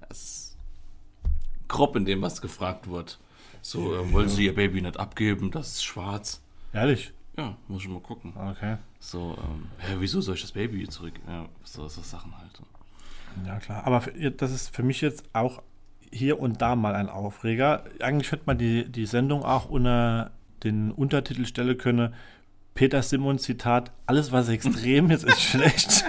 [1.69, 3.19] grob in dem, was gefragt wird.
[3.63, 6.41] So, ähm, wollen sie ihr Baby nicht abgeben, das ist schwarz.
[6.73, 7.13] Ehrlich?
[7.37, 8.33] Ja, muss ich mal gucken.
[8.37, 8.77] Okay.
[8.99, 11.15] So, ähm, hä, wieso soll ich das Baby zurück?
[11.27, 12.63] Ja, so, so Sachen halt.
[13.45, 13.85] Ja, klar.
[13.87, 15.63] Aber für, das ist für mich jetzt auch
[16.11, 17.85] hier und da mal ein Aufreger.
[18.01, 20.31] Eigentlich hätte man die, die Sendung auch unter
[20.63, 22.15] den Untertitel stellen können.
[22.77, 26.05] Peter Simon Zitat, alles was extrem ist, ist schlecht.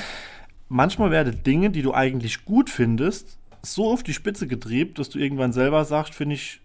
[0.68, 5.18] Manchmal werden Dinge, die du eigentlich gut findest, so auf die Spitze getrieben, dass du
[5.18, 6.60] irgendwann selber sagst, finde ich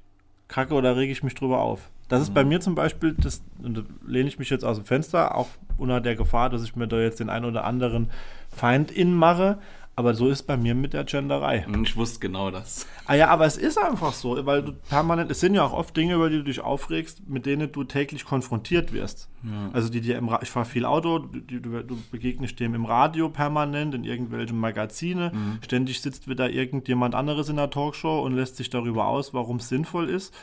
[0.47, 1.89] kacke oder rege ich mich drüber auf.
[2.09, 5.35] Das ist bei mir zum Beispiel, das da lehne ich mich jetzt aus dem Fenster,
[5.35, 8.11] auch unter der Gefahr, dass ich mir da jetzt den einen oder anderen
[8.49, 9.57] Feind in mache.
[9.95, 11.67] Aber so ist bei mir mit der Genderei.
[11.67, 12.87] Und ich wusste genau das.
[13.05, 15.95] Ah ja, aber es ist einfach so, weil du permanent, es sind ja auch oft
[15.95, 19.29] Dinge, über die du dich aufregst, mit denen du täglich konfrontiert wirst.
[19.73, 22.73] Also die dir im Ra ich fahre viel Auto, du, die, du, du begegnest dem
[22.73, 25.31] im Radio permanent, in irgendwelchen Magazine.
[25.61, 29.69] Ständig sitzt wieder irgendjemand anderes in der Talkshow und lässt sich darüber aus, warum es
[29.69, 30.33] sinnvoll ist.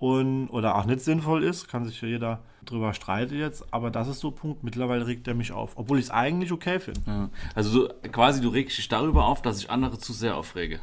[0.00, 4.20] Und, oder auch nicht sinnvoll ist, kann sich jeder drüber streiten jetzt, aber das ist
[4.20, 7.00] so ein Punkt, mittlerweile regt er mich auf, obwohl ich es eigentlich okay finde.
[7.06, 7.30] Ja.
[7.54, 10.80] Also du, quasi, du regst dich darüber auf, dass ich andere zu sehr aufrege.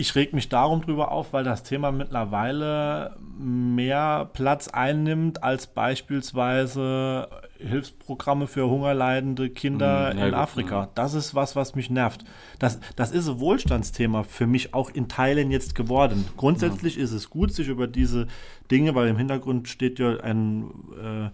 [0.00, 7.28] Ich reg mich darum drüber auf, weil das Thema mittlerweile mehr Platz einnimmt als beispielsweise
[7.58, 10.88] Hilfsprogramme für hungerleidende Kinder ja in gut, Afrika.
[10.94, 12.24] Das ist was, was mich nervt.
[12.58, 16.26] Das, das ist ein Wohlstandsthema für mich auch in Teilen jetzt geworden.
[16.36, 18.26] Grundsätzlich ist es gut, sich über diese
[18.70, 20.70] Dinge, weil im Hintergrund steht ja ein
[21.02, 21.30] äh,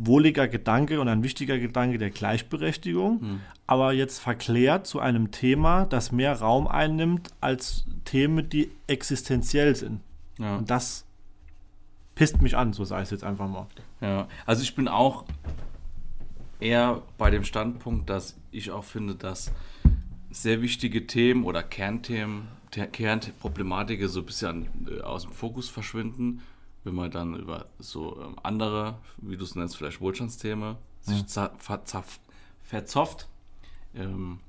[0.00, 6.12] wohliger Gedanke und ein wichtiger Gedanke der Gleichberechtigung, aber jetzt verklärt zu einem Thema, das
[6.12, 10.00] mehr Raum einnimmt als Themen, die existenziell sind.
[10.38, 10.56] Ja.
[10.56, 11.04] Und das
[12.14, 13.66] pisst mich an, so sei es jetzt einfach mal.
[14.00, 15.24] Ja, also ich bin auch
[16.60, 19.52] eher bei dem Standpunkt, dass ich auch finde, dass
[20.30, 26.42] sehr wichtige Themen oder Kernthemen, Te- Kernproblematik so ein bisschen äh, aus dem Fokus verschwinden,
[26.84, 31.24] wenn man dann über so ähm, andere, wie du es nennst, vielleicht Wohlstandsthemen, sich
[32.62, 33.28] verzofft.
[33.94, 34.40] Ähm,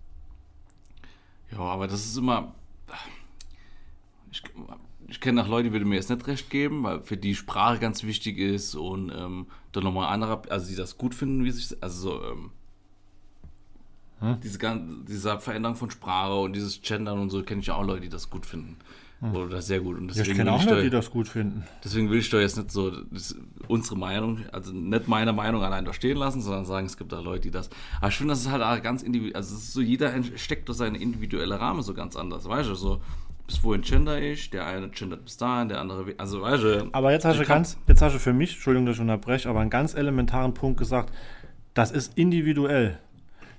[1.51, 2.53] ja, aber das ist immer.
[4.31, 4.43] Ich,
[5.07, 7.79] ich kenne auch Leute, die würden mir jetzt nicht recht geben, weil für die Sprache
[7.79, 11.81] ganz wichtig ist und ähm, dann nochmal andere, also die das gut finden, wie sich,
[11.81, 12.51] also so, ähm,
[14.43, 17.83] diese, gan- diese Veränderung von Sprache und dieses Gendern und so, kenne ich ja auch
[17.83, 18.77] Leute, die das gut finden.
[19.21, 19.97] Oder das sehr gut.
[19.97, 21.65] Und Ich deswegen, kenne will auch ich Leute, da, die das gut finden.
[21.83, 22.91] deswegen will ich da jetzt nicht so
[23.67, 27.19] unsere Meinung, also nicht meine Meinung allein da stehen lassen, sondern sagen, es gibt da
[27.19, 27.69] Leute, die das.
[27.99, 29.35] Aber ich finde, das ist halt auch ganz individuell.
[29.35, 32.75] Also ist so, jeder steckt durch seine individuelle Rahmen so ganz anders, weißt du?
[32.75, 33.01] So,
[33.45, 36.89] bis wohin gender ich, der eine gendert bis dahin, der andere, also weißt du.
[36.93, 39.59] Aber jetzt hast du ganz, jetzt hast du für mich, Entschuldigung, dass ich unterbreche, aber
[39.59, 41.13] einen ganz elementaren Punkt gesagt,
[41.73, 42.99] das ist individuell.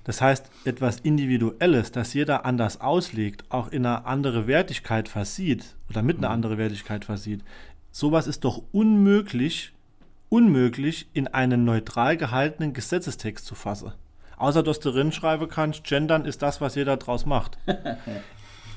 [0.03, 6.01] Das heißt, etwas Individuelles, das jeder anders auslegt, auch in eine andere Wertigkeit versieht oder
[6.01, 7.43] mit einer andere Wertigkeit versieht,
[7.91, 9.73] sowas ist doch unmöglich,
[10.29, 13.93] unmöglich in einen neutral gehaltenen Gesetzestext zu fassen.
[14.37, 17.59] Außer dass du drin schreiben kannst, gendern ist das, was jeder draus macht.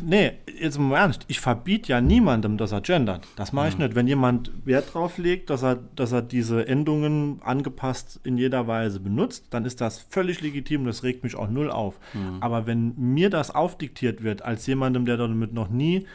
[0.00, 3.26] Nee, jetzt mal ernst, ich verbiete ja niemandem, dass er gendert.
[3.36, 3.94] Das mache ich nicht.
[3.94, 9.00] Wenn jemand Wert drauf legt, dass er, dass er diese Endungen angepasst in jeder Weise
[9.00, 11.98] benutzt, dann ist das völlig legitim, das regt mich auch null auf.
[12.40, 16.06] Aber wenn mir das aufdiktiert wird, als jemandem, der damit noch nie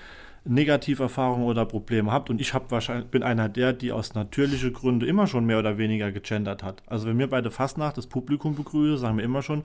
[0.46, 5.08] Negativerfahrungen oder Probleme hat, und ich hab wahrscheinlich, bin einer der, die aus natürlichen Gründen
[5.08, 6.82] immer schon mehr oder weniger gegendert hat.
[6.88, 9.64] Also wenn wir bei der Fastnacht das Publikum begrüßen, sagen wir immer schon,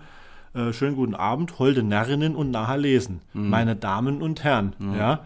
[0.54, 3.20] äh, schönen guten Abend, holde Närrinnen und nachher lesen.
[3.50, 5.24] Meine Damen und Herren, ja.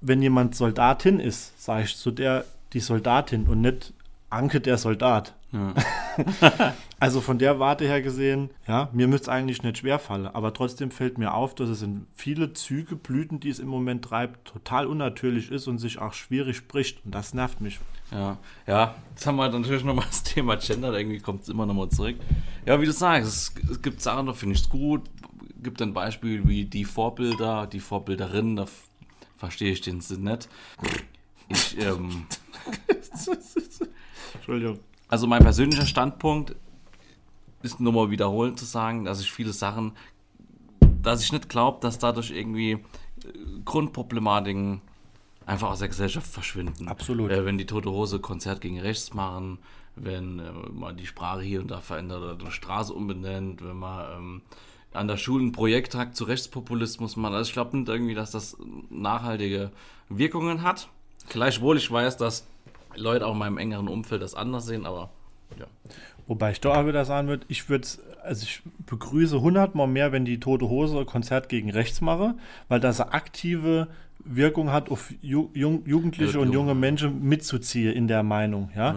[0.00, 3.92] Wenn jemand Soldatin ist, sage ich zu der die Soldatin und nicht
[4.30, 5.34] Anke der Soldat.
[7.00, 10.90] also von der Warte her gesehen, ja, mir müsste es eigentlich nicht schwerfallen, aber trotzdem
[10.90, 14.86] fällt mir auf, dass es in viele Züge, Blüten, die es im Moment treibt, total
[14.86, 17.80] unnatürlich ist und sich auch schwierig spricht und das nervt mich.
[18.10, 21.88] Ja, ja, jetzt haben wir natürlich nochmal das Thema Gender, irgendwie kommt es immer nochmal
[21.88, 22.16] zurück.
[22.66, 25.02] Ja, wie du sagst, es, es gibt Sachen, da finde ich es gut.
[25.62, 28.66] Gibt ein Beispiel wie die Vorbilder, die Vorbilderinnen, da
[29.38, 30.48] verstehe ich den Sinn nicht.
[31.48, 32.26] Ich, ähm,
[34.34, 34.78] Entschuldigung.
[35.08, 36.54] Also mein persönlicher Standpunkt
[37.62, 39.92] ist nur mal wiederholen zu sagen, dass ich viele Sachen,
[41.02, 42.78] dass ich nicht glaube, dass dadurch irgendwie äh,
[43.64, 44.80] Grundproblematiken
[45.46, 46.88] einfach aus der Gesellschaft verschwinden.
[46.88, 47.30] Absolut.
[47.30, 49.58] Äh, wenn die Tote Hose Konzert gegen rechts machen,
[49.96, 54.06] wenn äh, man die Sprache hier und da verändert oder eine Straße umbenennt, wenn man
[54.16, 54.42] ähm,
[54.92, 57.32] an der Schule ein Projekt hat zu Rechtspopulismus macht.
[57.32, 58.56] Also ich glaube nicht irgendwie, dass das
[58.90, 59.70] nachhaltige
[60.08, 60.88] Wirkungen hat.
[61.28, 62.46] Gleichwohl ich weiß, dass
[62.96, 65.10] Leute auch in meinem engeren Umfeld das anders sehen, aber
[65.58, 65.66] ja.
[66.26, 67.88] Wobei ich doch auch wieder sagen würde, ich würde
[68.22, 72.34] also ich begrüße hundertmal mehr, wenn die Tote Hose Konzert gegen rechts mache,
[72.68, 73.88] weil das eine aktive
[74.24, 76.66] Wirkung hat, auf Ju Jung Jugendliche Ja, und jung.
[76.66, 78.96] junge Menschen mitzuziehen in der Meinung, ja.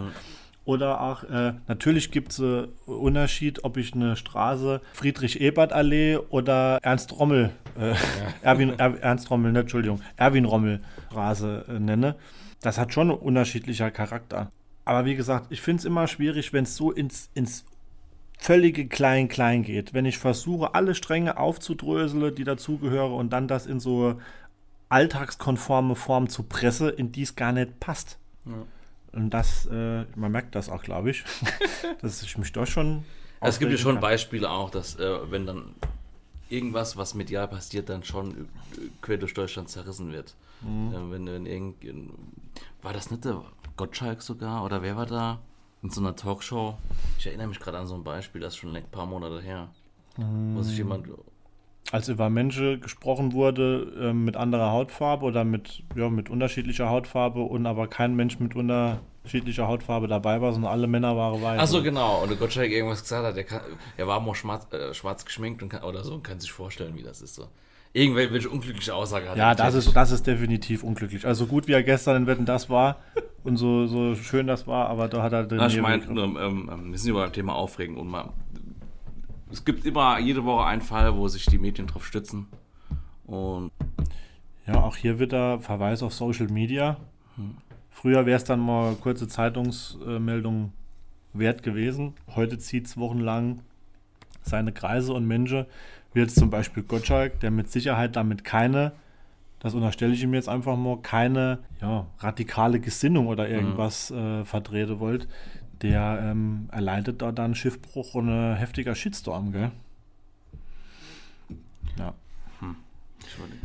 [0.64, 7.18] Oder auch, äh, natürlich gibt es einen Unterschied, ob ich eine Straße Friedrich-Ebert-Allee oder Ernst
[7.18, 7.50] Rommel,
[7.80, 7.94] äh,
[8.42, 12.14] Erwin, er, Ernst Rommel, ne, Entschuldigung, Erwin Rommel Straße äh, nenne.
[12.62, 14.50] Das hat schon unterschiedlicher Charakter.
[14.84, 17.64] Aber wie gesagt, ich finde es immer schwierig, wenn es so ins, ins
[18.38, 19.94] völlige Klein-Klein geht.
[19.94, 24.20] Wenn ich versuche, alle Stränge aufzudröseln, die dazugehören und dann das in so
[24.88, 28.18] alltagskonforme Form zu presse, in die es gar nicht passt.
[29.12, 31.24] Und das, äh, man merkt das auch, glaube ich,
[32.02, 33.04] dass ich mich doch schon.
[33.40, 34.02] Es gibt ja schon kann.
[34.02, 35.74] Beispiele auch, dass äh, wenn dann
[36.48, 38.44] irgendwas, was medial passiert, dann schon äh,
[39.00, 40.34] quer durch Deutschland zerrissen wird.
[40.64, 40.92] Mhm.
[40.92, 41.76] Äh, wenn, wenn irgend,
[42.82, 43.42] war das nicht der
[43.76, 45.40] Gottschalk sogar oder wer war da
[45.82, 46.76] in so einer Talkshow?
[47.18, 49.68] Ich erinnere mich gerade an so ein Beispiel, das ist schon ein paar Monate her,
[50.16, 51.06] wo sich jemand
[51.90, 57.40] Als über Menschen gesprochen wurde äh, mit anderer Hautfarbe oder mit, ja, mit unterschiedlicher Hautfarbe
[57.40, 61.58] und aber kein Mensch mit unterschiedlicher Hautfarbe dabei war, sondern alle Männer waren weiß.
[61.60, 62.22] Ach so, genau.
[62.22, 63.60] Und der Gottschalk irgendwas gesagt hat, der kann,
[63.96, 66.96] er war mal schwarz, äh, schwarz geschminkt und kann, oder so und kann sich vorstellen,
[66.96, 67.48] wie das ist so.
[67.92, 69.36] irgendwelche unglückliche Aussage hat.
[69.36, 71.26] Ja, er das ist, das ist definitiv unglücklich.
[71.26, 72.96] Also gut, wie er gestern in Wetten das war
[73.44, 76.38] und so, so schön das war, aber da hat er den Ja, ich meine, ähm,
[76.72, 78.30] ähm, wir sind über beim Thema Aufregen und mal.
[79.52, 82.46] Es gibt immer jede Woche einen Fall, wo sich die Medien drauf stützen.
[83.26, 83.70] Und
[84.66, 86.96] Ja, auch hier wieder Verweis auf Social Media.
[87.90, 90.72] Früher wäre es dann mal kurze Zeitungsmeldung
[91.34, 92.14] wert gewesen.
[92.34, 93.60] Heute zieht es wochenlang
[94.42, 95.66] seine Kreise und Menschen,
[96.14, 98.92] wie jetzt zum Beispiel Gottschalk, der mit Sicherheit damit keine,
[99.60, 104.98] das unterstelle ich ihm jetzt einfach mal, keine ja, radikale Gesinnung oder irgendwas äh, vertreten
[104.98, 105.28] wollt.
[105.82, 109.72] Der ähm, erleidet da dann Schiffbruch und ein heftiger Shitstorm, gell?
[111.98, 112.14] Ja.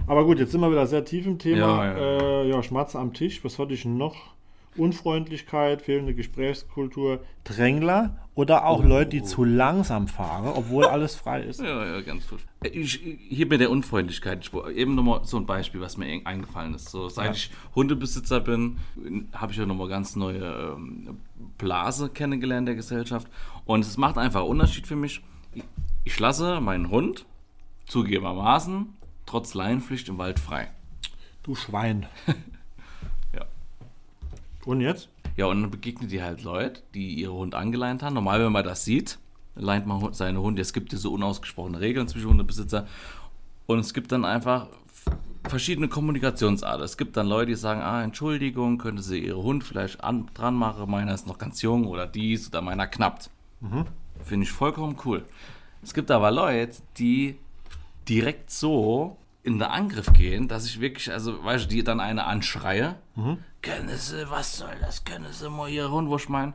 [0.08, 1.58] Aber gut, jetzt sind wir wieder sehr tief im Thema.
[1.58, 1.98] Ja, Ja.
[1.98, 3.44] Äh, ja Schmatze am Tisch.
[3.44, 4.37] Was hatte ich noch?
[4.78, 8.88] Unfreundlichkeit, fehlende Gesprächskultur, Drängler oder auch Oh.
[8.88, 11.60] Leute, die zu langsam fahren, obwohl alles frei ist.
[11.68, 12.40] Ja, ja, ganz gut.
[12.64, 16.90] Ich, hier mit der Unfreundlichkeit, ich, eben nochmal so ein Beispiel, was mir eingefallen ist.
[16.90, 17.32] So, seit Ja.
[17.32, 18.78] ich Hundebesitzer bin,
[19.34, 21.18] habe ich ja nochmal ganz neue ähm,
[21.58, 23.28] Blase kennengelernt der Gesellschaft.
[23.66, 25.22] Und es macht einfach einen Unterschied für mich.
[26.04, 27.26] Ich, lasse meinen Hund
[27.88, 28.94] zugegebenermaßen
[29.26, 30.70] trotz Leinenpflicht im Wald frei.
[31.44, 32.06] Du Schwein.
[34.68, 35.08] Und jetzt?
[35.38, 38.16] Ja, und dann begegnet ihr halt Leute, die ihre Hund angeleint haben.
[38.16, 39.18] Normal, wenn man das sieht,
[39.56, 40.62] leint man seine Hunde.
[40.62, 42.86] Es gibt so unausgesprochene Regeln zwischen Hundebesitzer.
[43.66, 44.68] Und es gibt dann einfach
[45.48, 46.84] verschiedene Kommunikationsarten.
[46.84, 50.56] Es gibt dann Leute, die sagen, ah, Entschuldigung, könnte sie ihre Hund vielleicht an, dran
[50.56, 53.30] machen, meiner ist noch ganz jung oder dies oder meiner knappt.
[54.26, 55.24] Finde ich vollkommen cool.
[55.82, 57.38] Es gibt aber Leute, die
[58.10, 62.26] direkt so in den Angriff gehen, dass ich wirklich, also, weißt du, die dann eine
[62.26, 62.96] anschreie.
[63.68, 65.04] Können sie, was soll das?
[65.04, 66.54] Können sie mal ihre Hund, wo ich mein?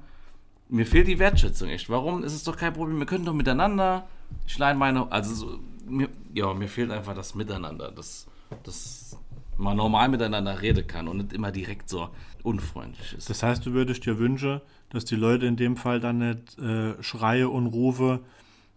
[0.69, 1.91] Mir fehlt die Wertschätzung echt.
[1.91, 2.99] Warum ist es doch kein Problem?
[2.99, 4.09] Wir können doch miteinander.
[4.47, 8.27] Ich leine meine, also, so, mir, ja, mir fehlt einfach das Miteinander, dass,
[8.63, 9.19] dass
[9.59, 12.09] man normal miteinander reden kann und nicht immer direkt so
[12.43, 13.29] unfreundlich ist.
[13.29, 17.01] Das heißt, du würdest dir wünschen, dass die Leute in dem Fall dann nicht äh,
[17.03, 18.21] schreie und rufe,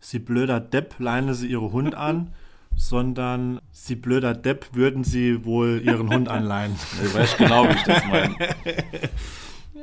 [0.01, 2.33] sie blöder Depp, leine sie ihre Hund an,
[2.75, 6.75] sondern sie blöder Depp, würden sie wohl ihren Hund anleihen.
[7.03, 8.35] Ich weiß genau, wie ich das meine.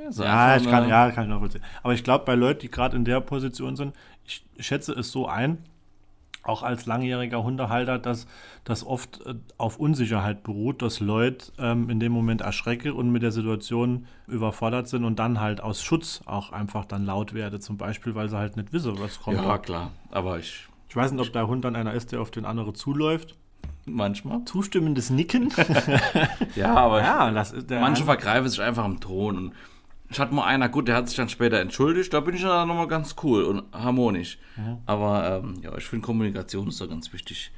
[0.04, 1.62] Ja, so Ja, ich kann, eine- ja, kann ich nachvollziehen.
[1.82, 5.28] Aber ich glaube, bei Leuten, die gerade in der Position sind, ich schätze es so
[5.28, 5.58] ein,
[6.42, 8.26] auch als langjähriger Hundehalter, dass
[8.64, 13.22] das oft äh, auf Unsicherheit beruht, dass Leute ähm, in dem Moment erschrecke und mit
[13.22, 17.76] der Situation überfordert sind und dann halt aus Schutz auch einfach dann laut werde, zum
[17.76, 19.36] Beispiel, weil sie halt nicht wissen, was kommt.
[19.36, 19.92] Ja, klar.
[20.10, 22.74] Aber ich Ich weiß nicht, ob der Hund dann einer ist, der auf den anderen
[22.74, 23.34] zuläuft.
[23.86, 24.44] manchmal.
[24.44, 25.50] Zustimmendes Nicken.
[26.54, 27.80] Ja, aber ja, das ist der.
[27.80, 29.38] manche vergreifen sich einfach im Ton.
[29.38, 29.52] Und
[30.10, 32.68] ich hatte mal einer, gut, der hat sich dann später entschuldigt, da bin ich dann
[32.68, 34.36] nochmal ganz cool und harmonisch.
[34.84, 37.52] Aber ähm, ja, ich finde Kommunikation ist da ganz wichtig.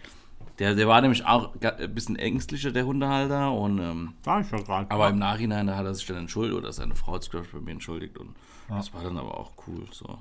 [0.60, 3.50] Der, der war nämlich auch ein bisschen ängstlicher, der Hundehalter.
[3.50, 4.88] Und, ähm, Sag ich ja gerade.
[4.92, 7.46] aber im Nachhinein, da hat er sich dann entschuldigt oder seine Frau hat sich, glaube
[7.46, 8.16] ich, bei mir entschuldigt.
[8.16, 8.36] Und
[8.68, 9.88] das war dann aber auch cool.
[9.90, 10.18] So.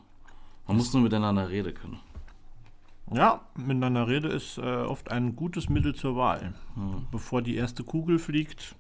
[0.66, 2.00] Man muss nur miteinander reden können.
[3.14, 6.54] Ja, miteinander Rede ist äh, oft ein gutes Mittel zur Wahl.
[7.12, 8.76] Bevor die erste Kugel fliegt,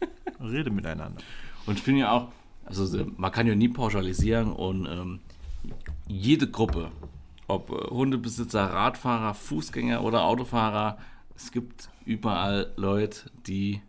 [0.40, 1.20] rede miteinander.
[1.66, 2.28] Und ich finde ja auch,
[2.64, 5.20] also so, man kann ja nie pauschalisieren und ähm,
[6.06, 6.90] jede Gruppe,
[7.46, 10.98] ob äh, Hundebesitzer, Radfahrer, Fußgänger oder Autofahrer,
[11.36, 13.80] es gibt überall Leute, die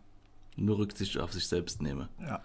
[0.56, 2.08] nur Rücksicht auf sich selbst nehmen.
[2.20, 2.40] Ja.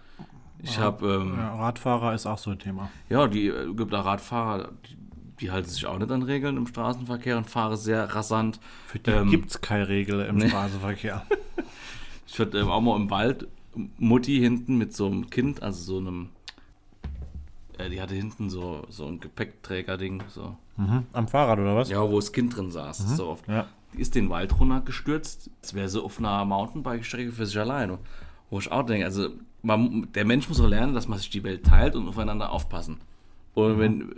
[0.62, 2.90] Ich habe, ähm, Ja, Radfahrer ist auch so ein Thema.
[3.10, 4.95] ja, die äh, gibt auch Radfahrer, die,
[5.40, 8.58] die halten sich auch nicht an Regeln im Straßenverkehr und fahren sehr rasant.
[8.86, 10.48] Für die Ähm, gibt es keine Regel im nee.
[10.48, 11.26] Straßenverkehr.
[12.28, 13.46] Ich hatte ähm, auch mal im Wald
[13.98, 16.28] Mutti hinten mit so einem Kind, also so einem,
[17.78, 20.56] äh, die hatte hinten so, so ein Gepäckträger-Ding, so.
[20.76, 21.04] mhm.
[21.12, 21.88] Am Fahrrad oder was?
[21.88, 23.46] Ja, wo das Kind drin saß, so oft.
[23.48, 23.68] Ja.
[23.94, 27.98] Die ist den Wald runtergestürzt, als wäre sie auf einer Mountainbike-Strecke für sich alleine.
[28.50, 29.28] Wo ich auch denke, also
[29.62, 32.98] man, der Mensch muss auch lernen, dass man sich die Welt teilt und aufeinander aufpassen.
[33.54, 34.16] Und wenn,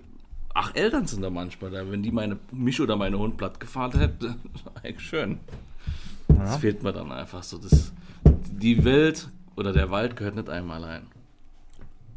[0.58, 3.96] ach, Eltern sind da manchmal da, wenn die meine, mich oder meine Hund platt gefahren
[3.98, 4.34] hätte,
[4.82, 5.38] eigentlich schön.
[6.26, 7.58] Das fehlt mir dann einfach so.
[7.58, 7.92] Das,
[8.24, 11.06] die Welt oder der Wald gehört nicht einem allein.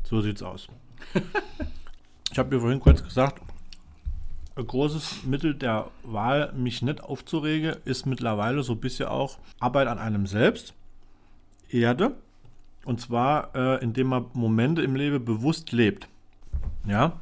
[0.03, 0.67] So sieht's aus.
[2.31, 3.41] ich habe dir vorhin kurz gesagt,
[4.55, 9.87] ein großes Mittel der Wahl, mich nicht aufzuregen, ist mittlerweile so ein bisschen auch Arbeit
[9.87, 10.73] an einem selbst,
[11.69, 12.15] Erde,
[12.85, 16.07] und zwar äh, indem man Momente im Leben bewusst lebt.
[16.85, 17.13] Ja,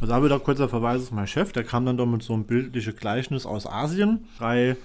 [0.00, 2.44] also habe wieder kurzer Verweis auf meinen Chef, der kam dann doch mit so einem
[2.44, 4.26] bildlichen Gleichnis aus Asien.
[4.38, 4.76] Drei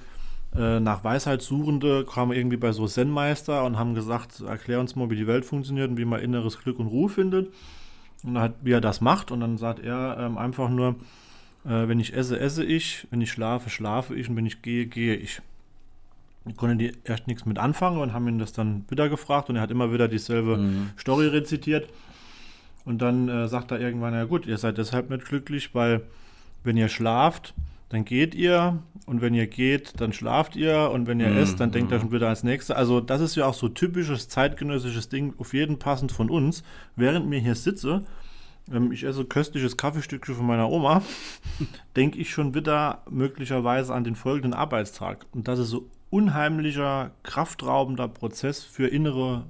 [0.56, 5.10] äh, nach Weisheit Suchende kamen irgendwie bei so Zen-Meister und haben gesagt, erklär uns mal,
[5.10, 7.54] wie die Welt funktioniert und wie man inneres Glück und Ruhe findet.
[8.24, 9.32] Und halt, wie er das macht.
[9.32, 10.96] Und dann sagt er ähm, einfach nur,
[11.66, 14.88] äh, wenn ich esse, esse ich, wenn ich schlafe, schlafe ich und wenn ich gehe,
[14.88, 15.42] gehe ich.
[16.58, 19.62] konnten die erst nichts mit anfangen und haben ihn das dann wieder gefragt und er
[19.62, 20.60] hat immer wieder dieselbe
[20.98, 21.88] Story rezitiert.
[22.86, 26.02] Und dann äh, sagt er irgendwann, ja gut, ihr seid deshalb nicht glücklich, weil
[26.64, 27.54] wenn ihr schlaft,
[27.90, 31.72] dann geht ihr und wenn ihr geht, dann schlaft ihr und wenn ihr esst, dann
[31.72, 32.76] denkt ihr schon wieder ans nächste.
[32.76, 36.64] Also das ist ja auch so typisches zeitgenössisches Ding, auf jeden passend von uns.
[36.96, 38.04] Während mir hier sitze,
[38.72, 41.04] ähm, ich esse köstliches Kaffeestückchen von meiner Oma,
[41.96, 45.26] denke ich schon wieder möglicherweise an den folgenden Arbeitstag.
[45.32, 49.46] Und das ist so unheimlicher, kraftraubender Prozess für innere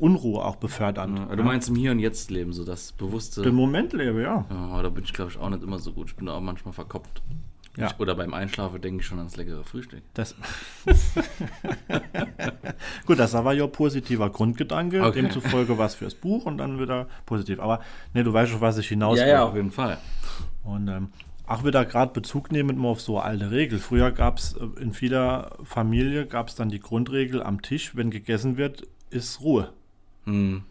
[0.00, 1.18] Unruhe auch befördernd.
[1.18, 3.42] Ja, du meinst im Hier und Jetzt leben, so das bewusste.
[3.42, 4.44] Den Moment lebe, ja.
[4.50, 6.08] Aber da bin ich, glaube ich, auch nicht immer so gut.
[6.08, 7.22] Ich bin auch manchmal verkopft.
[7.76, 7.88] Ja.
[7.88, 10.02] Ich, oder beim Einschlafen denke ich schon ans leckere Frühstück.
[10.14, 10.36] Das
[13.06, 15.22] Gut, das war ja positiver Grundgedanke, Okay.
[15.22, 17.58] demzufolge was fürs Buch und dann wieder positiv.
[17.60, 17.80] Aber
[18.12, 19.32] ne, du weißt schon, was ich hinaus Ja, will.
[19.32, 19.98] ja, auf jeden Fall.
[20.62, 21.08] Und ähm,
[21.46, 23.78] auch wieder gerade Bezug nehmend mal auf so alte Regel.
[23.78, 28.56] Früher gab es in vieler Familie gab es dann die Grundregel am Tisch, wenn gegessen
[28.56, 29.72] wird, ist Ruhe.
[30.24, 30.62] Hm.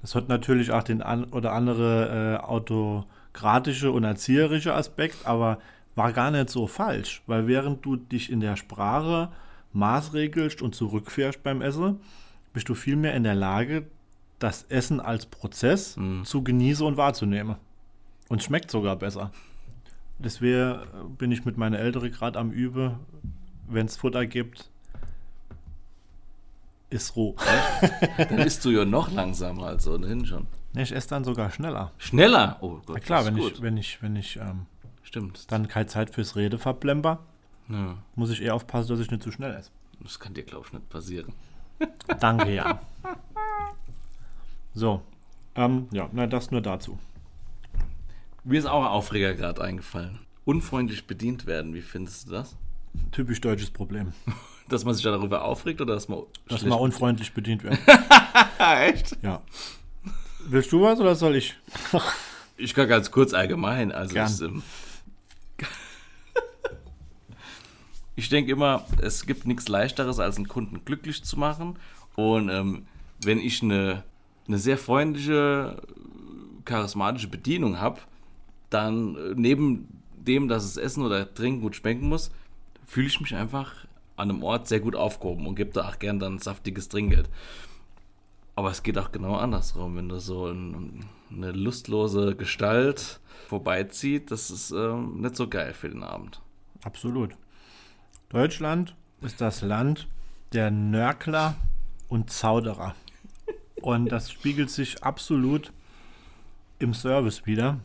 [0.00, 5.58] Das hat natürlich auch den an oder andere äh, autokratische und erzieherische Aspekt, aber
[5.94, 9.30] war gar nicht so falsch, weil während du dich in der Sprache
[9.72, 12.00] maßregelst und zurückfährst beim Essen,
[12.52, 13.86] bist du vielmehr in der Lage,
[14.38, 17.56] das Essen als Prozess zu genießen und wahrzunehmen.
[18.28, 19.30] Und schmeckt sogar besser.
[20.18, 20.78] Deswegen äh,
[21.18, 22.98] bin ich mit meiner Ältere gerade am Übe,
[23.68, 24.70] wenn es Futter gibt,
[26.92, 27.34] ist roh.
[28.16, 30.46] Dann isst du ja noch langsamer als ohnehin schon.
[30.74, 31.92] Ne, ich esse dann sogar schneller.
[31.98, 32.56] Schneller?
[32.60, 34.66] Oh Gott, Na klar, wenn ich, wenn ich, wenn ich ähm,
[35.02, 35.50] Stimmt.
[35.52, 37.18] dann keine Zeit fürs Rede verblemper,
[37.68, 39.70] Ja, muss ich eher aufpassen, dass ich nicht zu schnell esse.
[40.00, 41.32] das kann dir, glaube ich, nicht passieren.
[42.20, 42.80] Danke, ja.
[44.74, 45.02] So,
[45.54, 46.98] ähm, ja, na, das nur dazu.
[48.44, 50.20] Mir ist auch ein Aufreger gerade eingefallen.
[50.44, 52.56] Unfreundlich bedient werden, wie findest du das?
[53.10, 54.12] Typisch deutsches Problem.
[54.68, 56.20] Dass man sich darüber aufregt oder dass man.
[56.48, 57.78] Dass man unfreundlich bedient wird.
[58.58, 59.16] Echt?
[59.22, 59.42] Ja.
[60.46, 61.56] Willst du was oder soll ich?
[62.58, 63.90] Ich kann ganz kurz allgemein.
[63.90, 64.62] Also es, ähm,
[68.14, 71.76] ich denke immer, es gibt nichts leichteres, als einen Kunden glücklich zu machen.
[72.14, 72.86] Und ähm,
[73.24, 74.04] wenn ich eine,
[74.46, 75.82] eine sehr freundliche,
[76.64, 78.00] charismatische Bedienung habe,
[78.70, 82.30] dann äh, neben dem, dass es Essen oder Trinken gut schmecken muss,
[82.86, 83.72] fühle ich mich einfach
[84.16, 87.28] an einem Ort sehr gut aufgehoben und gebe da auch gern dann saftiges Trinkgeld.
[88.54, 94.50] Aber es geht auch genau andersrum, wenn du so ein, eine lustlose Gestalt vorbeizieht, das
[94.50, 96.40] ist ähm, nicht so geil für den Abend.
[96.84, 97.30] Absolut.
[98.28, 100.08] Deutschland ist das Land
[100.52, 101.54] der Nörgler
[102.08, 102.94] und Zauderer.
[103.80, 105.72] Und das spiegelt sich absolut
[106.78, 107.80] im Service wieder.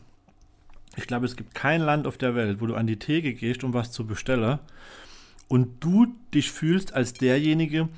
[0.96, 3.64] Ich glaube, es gibt kein Land auf der Welt, wo du an die Theke gehst,
[3.64, 4.58] um was zu bestellen
[5.48, 7.88] und du dich fühlst als derjenige,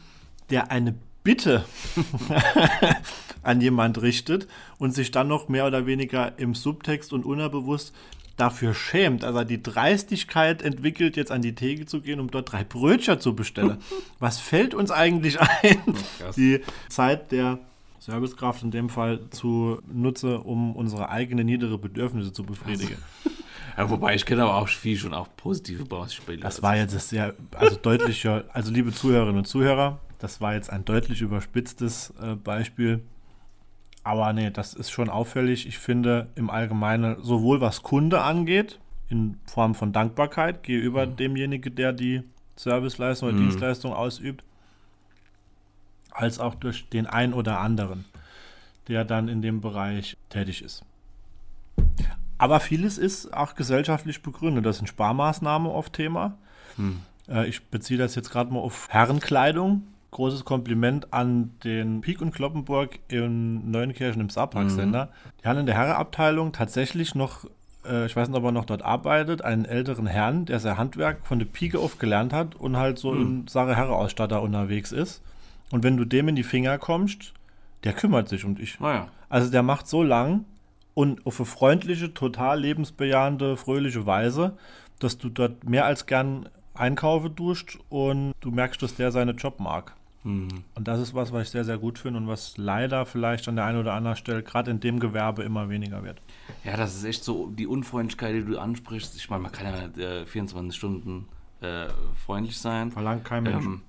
[0.51, 1.66] der eine Bitte
[3.42, 4.48] an jemand richtet
[4.78, 7.92] und sich dann noch mehr oder weniger im Subtext und unterbewusst
[8.36, 12.64] dafür schämt, also die Dreistigkeit entwickelt, jetzt an die Theke zu gehen, um dort drei
[12.64, 13.78] Brötchen zu bestellen.
[14.18, 16.36] Was fällt uns eigentlich ein, krass.
[16.36, 17.59] die Zeit der
[17.98, 22.96] Servicekraft in dem Fall zu nutze, um unsere eigenen niedere Bedürfnisse zu befriedigen?
[23.77, 26.41] Ja, wobei ich kenne aber auch viel schon auch positive Beispiele.
[26.41, 30.85] Das war jetzt sehr, also deutlicher, also liebe Zuhörerinnen und Zuhörer, das war jetzt ein
[30.85, 33.03] deutlich überspitztes äh, Beispiel.
[34.03, 35.66] Aber nee, das ist schon auffällig.
[35.66, 41.93] Ich finde im Allgemeinen, sowohl was Kunde angeht, in Form von Dankbarkeit gegenüber demjenigen, der
[41.93, 42.23] die
[42.57, 44.45] Serviceleistung oder Dienstleistung ausübt,
[46.11, 48.05] als auch durch den ein oder anderen,
[48.89, 50.85] der dann in dem Bereich tätig ist.
[52.41, 54.64] Aber vieles ist auch gesellschaftlich begründet.
[54.64, 56.38] Das sind Sparmaßnahmen oft Thema.
[57.28, 59.82] Äh, ich beziehe das jetzt gerade mal auf Herrenkleidung.
[60.11, 65.11] Großes Kompliment an den Pik und Kloppenburg in Neuenkirchen im Saarpark-Sender.
[65.43, 67.45] Die haben in der Herrenabteilung tatsächlich noch,
[67.86, 71.24] äh, ich weiß nicht, ob er noch dort arbeitet, einen älteren Herrn, der sein Handwerk
[71.26, 75.22] von der Pike auf gelernt hat und halt so in Sache Herreausstatter unterwegs ist.
[75.70, 77.34] Und wenn du dem in die Finger kommst,
[77.84, 78.80] der kümmert sich um dich.
[78.80, 80.45] Naja, Also der macht so lang
[81.01, 84.59] und auf eine freundliche, total lebensbejahende, fröhliche Weise,
[84.98, 89.61] dass du dort mehr als gern einkaufen tust und du merkst, dass der seinen Job
[89.61, 89.94] mag.
[90.22, 93.57] Und das ist was, was ich sehr, sehr gut finde und was leider vielleicht an
[93.57, 96.20] der einen oder anderen Stelle gerade in dem Gewerbe immer weniger wird.
[96.64, 99.16] ja, das ist echt so die Unfreundlichkeit, die du ansprichst.
[99.16, 101.26] Ich meine, man kann ja nicht äh, 24 Stunden
[101.62, 101.86] äh,
[102.26, 102.90] freundlich sein.
[102.90, 103.64] Verlangt kein Mensch.
[103.64, 103.80] Ähm,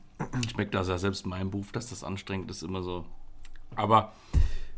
[0.46, 3.04] ich merke das ja selbst in meinem Beruf, dass das anstrengend ist, immer so.
[3.76, 4.14] Aber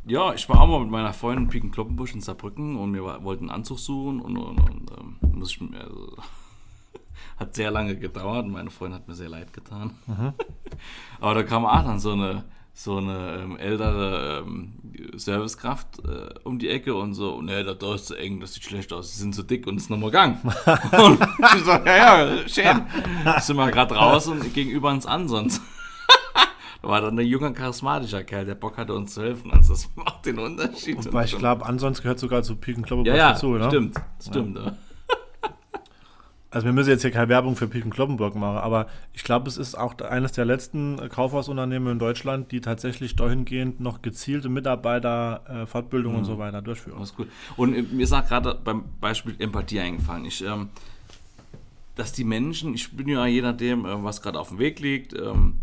[0.06, 3.49] ja, ich war auch mal mit meiner Freundin Piken Kloppenbusch in Saarbrücken und wir wollten
[3.49, 6.18] einen Anzug suchen und, und, und ähm, muss ich mir, also,
[7.39, 9.91] Hat sehr lange gedauert und meine Freundin hat mir sehr leid getan.
[11.20, 12.43] Aber da kam auch dann so eine,
[12.74, 14.74] so eine ähm, ältere ähm,
[15.16, 18.93] Servicekraft äh, um die Ecke und so, ne, da ist zu eng, das sieht schlecht
[18.93, 20.43] aus, sie sind zu dick und ist nochmal gang.
[20.45, 21.22] und
[21.56, 22.82] ich so, ja, ja, schön.
[23.39, 25.62] Sind wir gerade raus und gegenüber uns an sonst.
[26.84, 29.51] War dann ein junger, charismatischer Kerl, der Bock hatte uns zu helfen.
[29.51, 31.11] Also das macht den Unterschied.
[31.11, 33.67] Weil ich glaube, ansonsten gehört sogar zu Piken Kloppenburg ja, ja, dazu, ne?
[33.67, 34.57] stimmt, stimmt.
[34.57, 34.73] Ja.
[36.51, 39.57] Also wir müssen jetzt hier keine Werbung für Piken Kloppenburg machen, aber ich glaube, es
[39.57, 45.63] ist auch eines der letzten äh, Kaufhausunternehmen in Deutschland, die tatsächlich dahingehend noch gezielte Mitarbeiter,
[45.63, 46.99] äh, Fortbildung und so weiter durchführen.
[46.99, 47.27] Das ist gut.
[47.57, 50.25] Und äh, mir ist auch gerade beim Beispiel Empathie eingefallen.
[50.25, 50.69] Ich, ähm,
[51.95, 55.55] dass die Menschen, ich bin ja je nachdem, was gerade auf dem Weg liegt, ähm,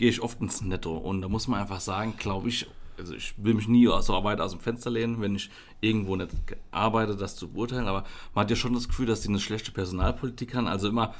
[0.00, 0.96] gehe ich oft ins Netto.
[0.96, 4.40] Und da muss man einfach sagen, glaube ich, also ich will mich nie so weit
[4.40, 5.50] aus dem Fenster lehnen, wenn ich
[5.82, 6.30] irgendwo nicht
[6.70, 9.72] arbeite, das zu beurteilen, aber man hat ja schon das Gefühl, dass die eine schlechte
[9.72, 10.68] Personalpolitik haben.
[10.68, 11.14] Also immer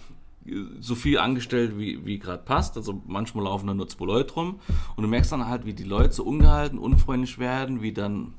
[0.46, 2.78] äh, so viel angestellt, wie, wie gerade passt.
[2.78, 4.60] Also manchmal laufen da nur zwei Leute rum.
[4.96, 8.32] Und du merkst dann halt, wie die Leute so ungehalten, unfreundlich werden, wie dann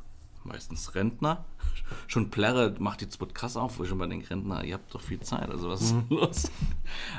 [0.44, 1.46] meistens Rentner
[2.08, 5.02] schon plärre, macht wird krass auf, wo ich schon bei den Rentner, ihr habt doch
[5.02, 6.52] viel Zeit, also was ist los?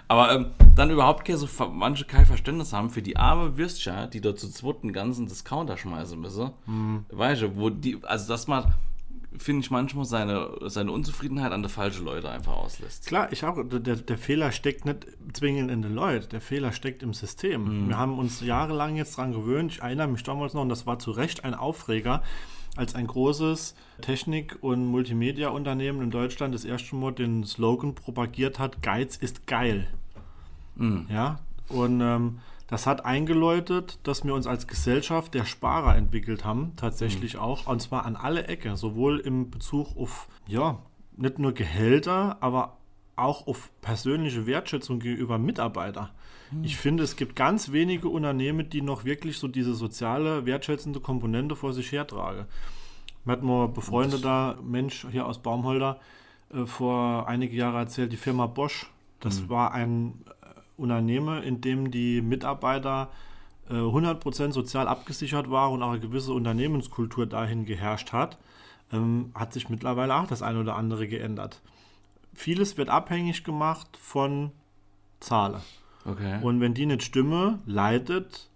[0.08, 4.20] Aber ähm, dann überhaupt keine, so manche kein Verständnis haben für die arme Würstchen, die
[4.20, 6.50] dort zu zweit einen ganzen Discounter schmeißen müssen.
[7.10, 8.74] Weißt du, wo die, also dass man,
[9.36, 13.06] finde ich, manchmal seine, seine Unzufriedenheit an die falsche Leute einfach auslässt.
[13.06, 13.58] Klar, ich auch.
[13.64, 17.88] Der, der Fehler steckt nicht zwingend in den Leuten, der Fehler steckt im System.
[17.88, 19.72] Wir haben uns jahrelang jetzt dran gewöhnt.
[19.72, 22.22] Ich erinnere mich damals noch, und das war zu Recht ein Aufreger,
[22.76, 28.82] als ein großes Technik- und Multimedia-Unternehmen in Deutschland das erste Mal den Slogan propagiert hat:
[28.82, 29.88] Geiz ist geil.
[31.10, 36.72] Ja, und ähm, das hat eingeläutet, dass wir uns als Gesellschaft der Sparer entwickelt haben,
[36.76, 40.78] tatsächlich auch, und zwar an alle Ecke, sowohl im Bezug auf, ja,
[41.16, 42.78] nicht nur Gehälter, aber
[43.14, 46.08] auch auf persönliche Wertschätzung gegenüber Mitarbeitern.
[46.62, 51.56] Ich finde, es gibt ganz wenige Unternehmen, die noch wirklich so diese soziale, wertschätzende Komponente
[51.56, 52.46] vor sich hertragen.
[53.24, 56.00] Mir hat mal ein befreundeter Mensch hier aus Baumholder
[56.52, 58.90] äh, vor einige Jahre erzählt, die Firma Bosch.
[59.20, 60.46] Das war ein äh,
[60.76, 63.10] Unternehmen, in dem die Mitarbeiter
[63.70, 68.38] äh, 100% sozial abgesichert waren und auch eine gewisse Unternehmenskultur dahin geherrscht hat.
[68.92, 71.62] Ähm, hat sich mittlerweile auch das eine oder andere geändert.
[72.34, 74.50] Vieles wird abhängig gemacht von
[75.20, 75.62] Zahlen.
[76.04, 76.40] Okay.
[76.42, 78.48] Und wenn die nicht stimme, leidet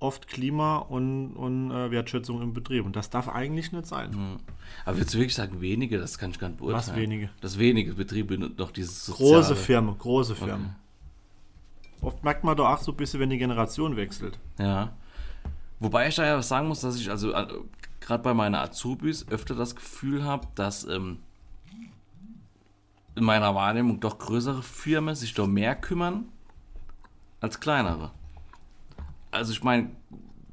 [0.00, 2.86] oft Klima und, und äh, Wertschätzung im Betrieb.
[2.86, 4.38] Und das darf eigentlich nicht sein.
[4.84, 6.80] Aber würdest du wirklich sagen, wenige, das kann ich gar nicht beurteilen.
[6.80, 7.30] Was wenige?
[7.40, 10.74] Dass wenige Betriebe noch dieses Große soziale- Firmen, große Firmen.
[12.00, 14.38] Oft merkt man doch auch so ein bisschen, wenn die Generation wechselt.
[14.58, 14.92] Ja.
[15.80, 17.32] Wobei ich da ja sagen muss, dass ich also
[18.00, 21.18] gerade bei meinen Azubis öfter das Gefühl habe, dass ähm,
[23.16, 26.24] in meiner Wahrnehmung doch größere Firmen sich doch mehr kümmern
[27.40, 28.10] als kleinere.
[29.30, 29.90] Also ich meine,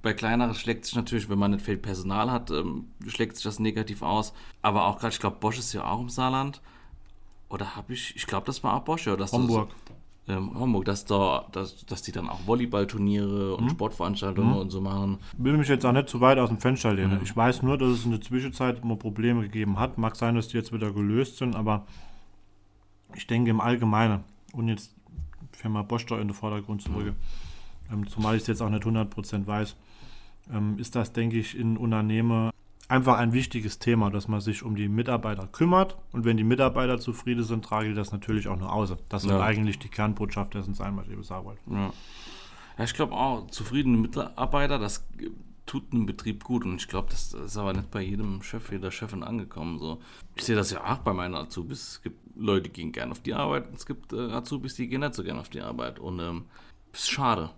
[0.01, 3.59] bei kleineren schlägt sich natürlich, wenn man nicht viel Personal hat, ähm, schlägt sich das
[3.59, 4.33] negativ aus.
[4.61, 6.61] Aber auch gerade, ich glaube, Bosch ist ja auch im Saarland.
[7.49, 9.15] Oder habe ich, ich glaube, das war auch Bosch, ja.
[9.15, 9.69] Dass das- Homburg.
[10.27, 15.17] ähm, Homburg, dass, da, dass, dass die dann auch Volleyballturniere und Sportveranstaltungen und so machen.
[15.37, 17.19] will mich jetzt auch nicht zu weit aus dem Fenster lehnen.
[17.23, 19.97] Ich weiß nur, dass es in der Zwischenzeit immer Probleme gegeben hat.
[19.97, 21.85] Mag sein, dass die jetzt wieder gelöst sind, aber
[23.15, 24.23] ich denke im Allgemeinen
[24.53, 24.93] und jetzt
[25.57, 27.15] Firma Bosch da in den Vordergrund zu rücken,
[27.91, 29.75] ähm, zumal ich es jetzt auch nicht 100% weiß,
[30.53, 32.51] ähm, ist das, denke ich, in Unternehmen
[32.89, 36.99] einfach ein wichtiges Thema, dass man sich um die Mitarbeiter kümmert und wenn die Mitarbeiter
[36.99, 38.97] zufrieden sind, trage ich das natürlich auch nach Außen.
[39.09, 39.41] Das soll Ja.
[39.41, 41.61] eigentlich die Kernbotschaft dessen sein, was ich eben sagen wollte.
[41.69, 41.91] Ja,
[42.77, 45.05] ja ich glaube auch, zufriedene Mitarbeiter, das
[45.65, 46.63] tut einem Betrieb gut.
[46.63, 49.79] Und ich glaube, das ist aber nicht bei jedem Chef, jeder Chefin angekommen.
[49.79, 49.99] So.
[50.35, 51.89] Ich sehe das ja auch bei meinen Azubis.
[51.89, 53.65] Es gibt Leute, gehen gerne auf die Arbeit.
[53.75, 55.99] Es gibt äh, Azubis, die gehen nicht so gerne auf die Arbeit.
[55.99, 56.45] Und ähm,
[56.93, 57.49] ist schade.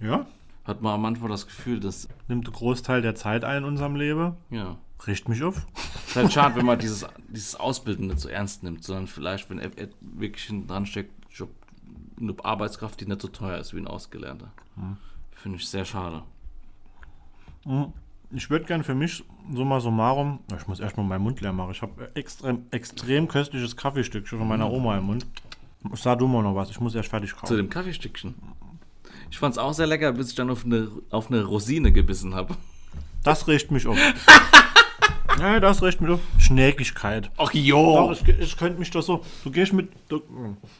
[0.00, 0.26] Ja,
[0.64, 4.34] Hat man manchmal das Gefühl, dass, nimmt einen Großteil der Zeit ein in unserem Leben.
[4.50, 4.76] ja,
[5.06, 5.66] Richt mich auf.
[6.06, 9.58] ist halt schade, wenn man dieses, dieses Ausbilden nicht so ernst nimmt, sondern vielleicht, wenn
[9.58, 9.70] er
[10.00, 11.50] wirklich hinten dran steckt, Job,
[12.18, 14.50] eine Arbeitskraft, die nicht so teuer ist wie ein Ausgelernter.
[15.32, 16.22] Finde ich sehr schade.
[18.32, 19.22] Ich würde gern für mich,
[19.52, 21.70] summa summarum, ich muss erstmal meinen Mund leer machen.
[21.70, 25.26] Ich habe extrem, extrem köstliches Kaffeestückchen von meiner Oma im Mund.
[25.94, 27.56] Sag du mal noch was, ich muss erst fertig Zu kaufen.
[27.56, 28.34] dem Kaffeestückchen.
[29.30, 32.34] Ich fand es auch sehr lecker, bis ich dann auf eine, auf eine Rosine gebissen
[32.34, 32.56] habe.
[33.22, 33.96] Das riecht mich auf.
[35.38, 36.20] ja, das riecht mich auf.
[36.38, 37.30] Schnäckigkeit.
[37.36, 38.12] Ach Doch, jo!
[38.12, 39.24] ich, ich könnte mich doch so.
[39.44, 39.88] Du gehst mit.
[40.08, 40.22] Du,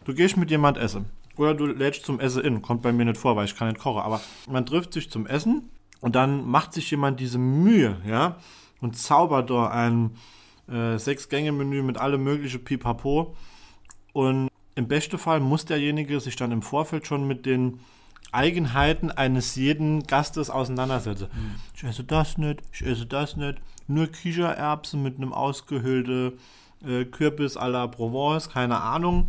[0.05, 1.07] du gehst mit jemand essen.
[1.36, 2.62] Oder du lädst zum Essen in.
[2.62, 4.01] Kommt bei mir nicht vor, weil ich kann nicht kochen.
[4.03, 5.68] Aber man trifft sich zum Essen
[6.01, 8.36] und dann macht sich jemand diese Mühe, ja,
[8.80, 10.12] und zaubert da ein
[10.68, 13.34] äh, Sechs-Gänge-Menü mit allem möglichen Pipapo.
[14.12, 17.80] Und im besten Fall muss derjenige sich dann im Vorfeld schon mit den
[18.32, 21.28] Eigenheiten eines jeden Gastes auseinandersetzen.
[21.74, 23.59] Ich esse das nicht, ich esse das nicht.
[23.88, 26.34] Nur Kichererbsen mit einem ausgehöhlte
[26.84, 29.28] äh, Kürbis à la Provence, keine Ahnung.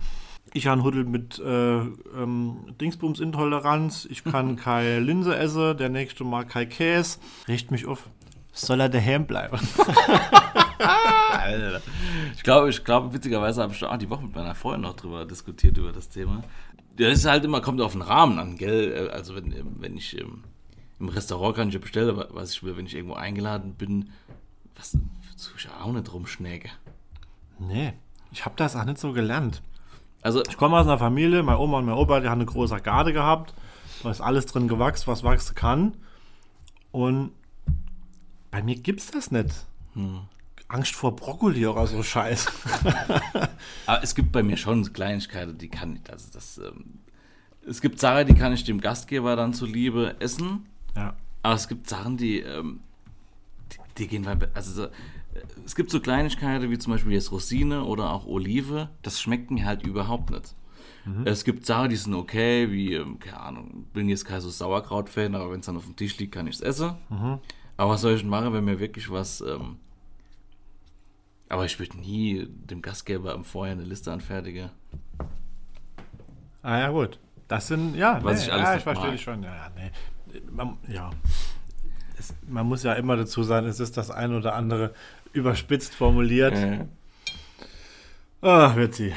[0.57, 4.07] Ich habe Huddel mit äh, ähm, Dingsbums-Intoleranz.
[4.09, 7.19] Ich kann keine Linse essen, der nächste mal kein Käse.
[7.47, 8.09] Richt mich auf.
[8.53, 9.59] Soll er daheim bleiben?
[12.35, 15.25] Ich glaube, ich glaube, witzigerweise habe ich auch die Woche mit meiner Freundin noch drüber
[15.25, 16.43] diskutiert, über das Thema.
[16.97, 19.09] Das ist halt immer, kommt auf den Rahmen an, gell?
[19.09, 20.43] Also wenn, wenn ich ähm,
[20.99, 24.09] im Restaurant kann ich ja bestellen, was ich will, wenn ich irgendwo eingeladen bin,
[24.75, 26.69] was tue ich auch nicht rumschnäge.
[27.59, 27.93] Nee,
[28.31, 29.61] ich habe das auch nicht so gelernt.
[30.21, 32.81] Also, Ich komme aus einer Familie, meine Oma und mein Opa, die haben eine große
[32.81, 33.53] Garde gehabt.
[34.03, 35.93] Da ist alles drin gewachsen, was wachsen kann.
[36.91, 37.31] Und
[38.51, 39.65] bei mir gibt's das nicht.
[40.67, 42.47] Angst vor Brokkoli oder so Scheiß.
[43.85, 46.99] aber es gibt bei mir schon Kleinigkeiten, die kann ich, also das, ähm,
[47.67, 50.65] es gibt Sachen, die kann ich dem Gastgeber dann zuliebe essen.
[50.95, 51.15] ja.
[51.43, 52.81] Aber es gibt Sachen, die, ähm,
[53.71, 54.87] die, die gehen bei, also so,
[55.65, 59.65] es gibt so Kleinigkeiten wie zum Beispiel jetzt Rosine oder auch Olive, das schmeckt mir
[59.65, 60.55] halt überhaupt nicht.
[61.23, 65.35] Es gibt Sachen, die sind okay, wie, ähm, keine Ahnung, bin jetzt kein so Sauerkraut-Fan,
[65.35, 66.95] aber wenn es dann auf dem Tisch liegt, kann ich es essen.
[67.77, 69.77] Aber was soll ich denn machen, wenn mir wirklich was, ähm,
[71.49, 74.69] aber ich würde nie dem Gastgeber im Vorher eine Liste anfertigen.
[76.61, 77.19] Ah ja, gut.
[77.47, 79.43] Das sind, ja, Was nee, ich alles ja, ich verstehe dich schon.
[79.43, 80.93] Ja, nee.
[80.93, 81.11] Ja.
[82.19, 84.93] Es, man muss ja immer dazu sagen, es ist das ein oder andere
[85.33, 86.53] überspitzt formuliert.
[86.53, 86.85] Äh,
[88.41, 89.13] Ah, wird sie.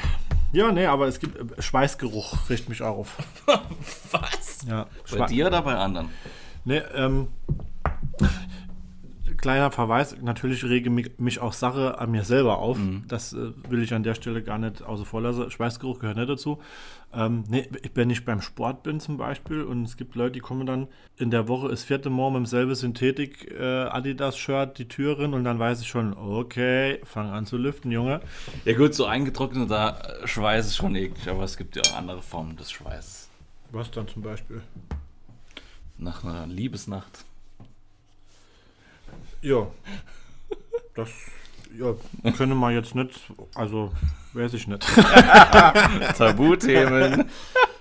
[0.51, 3.17] Ja, nee, aber es gibt äh, Schweißgeruch, riecht mich auch auf.
[4.11, 4.59] was?
[4.67, 6.09] Ja, Bei Schwe- dir oder bei anderen?
[6.65, 7.27] Nee, ähm,
[9.41, 11.11] kleiner Verweis, natürlich rege mich,
[11.41, 12.77] auch Sache an mir selber auf.
[13.07, 15.49] Das äh, will ich an der Stelle gar nicht außer vor lassen.
[15.51, 16.59] Schweißgeruch gehört nicht dazu.
[17.13, 20.39] Ähm, nee, ich- wenn ich beim Sport bin zum Beispiel und es gibt Leute, die
[20.39, 20.87] kommen dann
[21.17, 23.89] in der Woche ist vierte Mal mit demselben Synthetik äh,
[24.77, 28.21] die Türen und dann weiß ich schon, okay, fang an zu lüften, Junge.
[28.63, 32.55] Ja gut, so eingetrockneter Schweiß ist schon eklig, aber es gibt ja auch andere Formen
[32.55, 33.29] des Schweißes.
[33.71, 34.61] Was dann zum Beispiel?
[35.97, 37.25] Nach einer Liebesnacht.
[39.41, 39.67] Ja.
[40.95, 41.09] Das
[41.77, 41.95] ja,
[42.33, 43.19] können wir jetzt nicht,
[43.55, 43.91] also
[44.33, 44.81] weiß ich nicht.
[46.17, 47.25] Tabuthemen.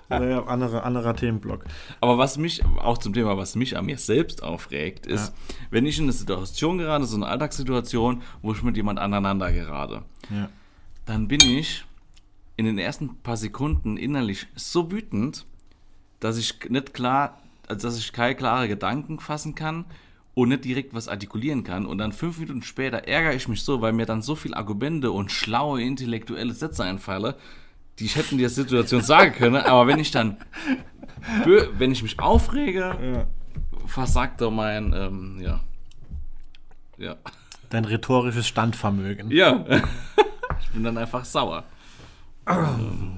[0.09, 1.65] Naja, andere, anderer Themenblock.
[2.01, 5.33] Aber was mich, auch zum Thema, was mich an mir selbst aufregt, ist,
[5.71, 10.03] wenn ich in eine Situation gerate, so eine Alltagssituation, wo ich mit jemand aneinander gerate,
[10.31, 10.49] Ja.
[11.07, 11.85] dann bin ich
[12.57, 15.47] in den ersten paar Sekunden innerlich so wütend,
[16.19, 19.85] dass ich nicht klar, also dass ich keine klare Gedanken fassen kann
[20.43, 21.87] und nicht direkt was artikulieren kann.
[21.87, 25.11] Und dann fünf Minuten später ärgere ich mich so, weil mir dann so viel Argumente
[25.11, 27.35] und schlaue intellektuelle Sätze einfallen,
[27.99, 29.57] die ich hätte in der Situation sagen können.
[29.57, 30.37] Aber wenn ich dann,
[31.79, 33.27] wenn ich mich aufrege, Ja.
[33.87, 35.61] versagt doch mein, ähm, ja.
[36.99, 37.17] Ja.
[37.71, 39.31] Dein rhetorisches Standvermögen.
[39.31, 39.65] Ja.
[40.63, 41.65] Ich bin dann einfach sauer.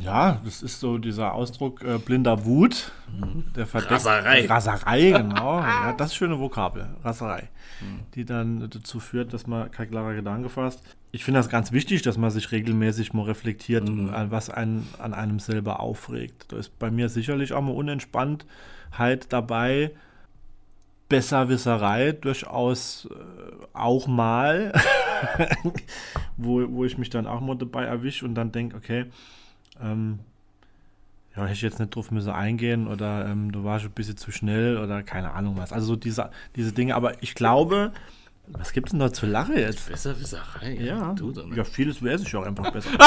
[0.00, 2.92] Ja, das ist so dieser Ausdruck äh, blinder Wut.
[3.54, 4.46] Der verdeckt, Raserei.
[4.46, 5.60] Raserei, genau.
[5.60, 6.88] ja, das ist schöne Vokabel.
[7.04, 7.48] Raserei.
[8.14, 10.82] Die dann dazu führt, dass man kein klarer Gedanke fasst.
[11.10, 15.14] Ich finde das ganz wichtig, dass man sich regelmäßig mal reflektiert, an was einen an
[15.14, 16.46] einem selber aufregt.
[16.52, 19.90] Da ist bei mir sicherlich auch mal Unentspanntheit dabei.
[21.12, 23.14] Besserwisserei durchaus äh,
[23.74, 24.72] auch mal,
[26.38, 29.04] wo, wo ich mich dann auch mal dabei erwische und dann denke, okay,
[29.78, 30.20] ähm,
[31.36, 34.32] ja, hätte ich jetzt nicht drauf müssen eingehen oder ähm, du warst ein bisschen zu
[34.32, 35.70] schnell oder keine Ahnung was.
[35.70, 37.92] Also so diese, diese Dinge, aber ich glaube,
[38.46, 39.90] was gibt's denn da zu lachen jetzt?
[39.90, 40.78] Besserwisserei.
[40.80, 41.58] Ja, Du doch nicht.
[41.58, 42.88] ja vieles wäre sich auch einfach besser.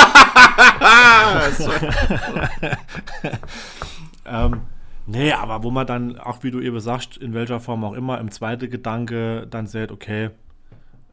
[4.27, 4.61] ähm,
[5.07, 8.19] nee, aber wo man dann, auch wie du eben sagst, in welcher Form auch immer,
[8.19, 10.31] im zweiten Gedanke dann sagt, okay,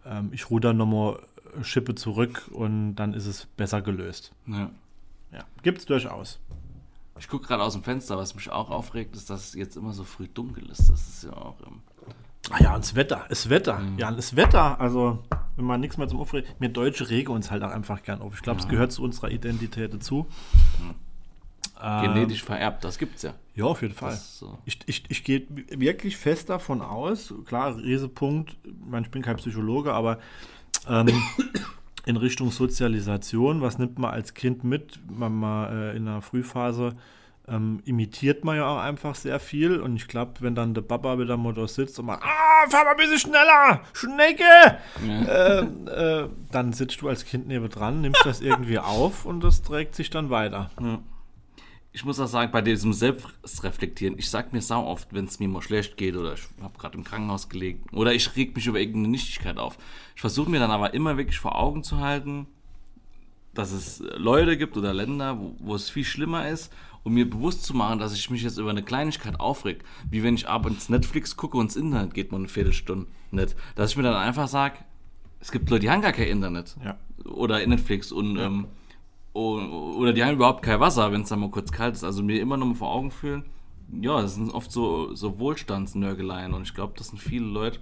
[0.05, 1.19] ähm, ich ruder nochmal
[1.63, 4.33] Schippe zurück und dann ist es besser gelöst.
[4.47, 4.71] Ja.
[5.33, 6.41] Ja, gibt's durchaus.
[7.19, 9.93] Ich gucke gerade aus dem Fenster, was mich auch aufregt, ist, dass es jetzt immer
[9.93, 10.91] so früh dunkel ist.
[10.91, 11.57] Das ist ja auch.
[11.67, 11.81] Ähm,
[12.51, 13.81] Ah ja, und das Wetter, das Wetter.
[13.99, 15.23] Ja, und das Wetter, also
[15.57, 18.35] wenn man nichts mehr zum Aufregen, wir Deutsche regen uns halt auch einfach gern auf.
[18.35, 20.27] Ich glaube, es gehört zu unserer Identität dazu.
[20.81, 20.95] Ähm,
[21.83, 23.35] genetisch vererbt, das gibt's ja.
[23.55, 24.15] Ja, auf jeden Fall.
[24.15, 24.59] So.
[24.65, 28.57] Ich, ich, ich gehe wirklich fest davon aus, klar, Resepunkt,
[29.01, 30.19] ich, bin kein Psychologe, aber
[30.89, 31.09] ähm,
[32.07, 36.89] in Richtung Sozialisation, was nimmt man als Kind mit, wenn man äh, in der Frühphase
[36.89, 37.01] äh,
[37.49, 39.81] ähm, imitiert man ja auch einfach sehr viel.
[39.81, 42.85] Und ich glaube, wenn dann der Papa mit der Motor sitzt und macht, ah, fahr
[42.85, 44.79] mal ein bisschen schneller, Schnecke!
[45.07, 45.61] Ja.
[45.61, 49.63] Äh, äh, dann sitzt du als Kind neben dran, nimmst das irgendwie auf und das
[49.63, 50.71] trägt sich dann weiter.
[50.81, 51.01] Ja.
[51.95, 55.49] Ich muss auch sagen, bei diesem Selbstreflektieren, ich sag mir sau oft, wenn es mir
[55.49, 58.81] mal schlecht geht oder ich habe gerade im Krankenhaus gelegen oder ich reg mich über
[58.81, 59.77] irgendeine Nichtigkeit auf.
[60.15, 62.47] Ich versuche mir dann aber immer wirklich vor Augen zu halten,
[63.53, 66.73] dass es Leute gibt oder Länder, wo, wo es viel schlimmer ist
[67.05, 70.35] und mir bewusst zu machen, dass ich mich jetzt über eine Kleinigkeit aufreg, wie wenn
[70.35, 73.55] ich abends Netflix gucke und ins Internet geht man eine Viertelstunde nicht.
[73.75, 74.77] Dass ich mir dann einfach sage,
[75.41, 76.77] es gibt Leute, die haben gar kein Internet.
[76.85, 76.97] Ja.
[77.25, 78.47] Oder Netflix und, ja.
[78.47, 78.67] ähm,
[79.33, 82.05] oder die haben überhaupt kein Wasser, wenn es dann mal kurz kalt ist.
[82.05, 83.45] Also mir immer noch mal vor Augen fühlen,
[84.01, 87.81] ja, das sind oft so, so Wohlstandsnörgeleien und ich glaube, das sind viele Leute,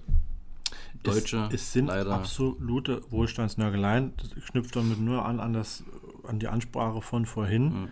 [1.02, 2.12] Deutsche, es, es sind leider.
[2.12, 4.12] absolute Wohlstandsnörgeleien.
[4.16, 5.84] Das knüpft damit nur an, an, das,
[6.26, 7.64] an die Ansprache von vorhin.
[7.64, 7.88] Mhm.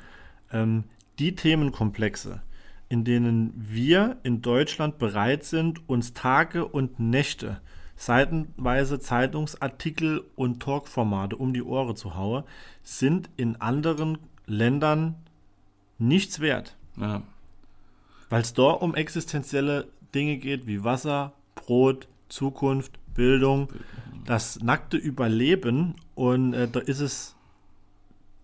[0.52, 0.84] Ähm,
[1.18, 2.42] die Themenkomplexe,
[2.88, 7.60] in denen wir in Deutschland bereit sind, uns Tage und Nächte,
[7.98, 12.44] seitenweise Zeitungsartikel und Talkformate um die Ohren zu hauen,
[12.82, 15.16] sind in anderen Ländern
[15.98, 16.76] nichts wert.
[16.96, 17.22] Ja.
[18.30, 23.68] Weil es dort um existenzielle Dinge geht wie Wasser, Brot, Zukunft, Bildung,
[24.24, 25.96] das nackte Überleben.
[26.14, 27.34] Und äh, da ist es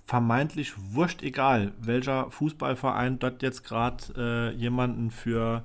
[0.04, 5.64] vermeintlich wurscht egal, welcher Fußballverein dort jetzt gerade äh, jemanden für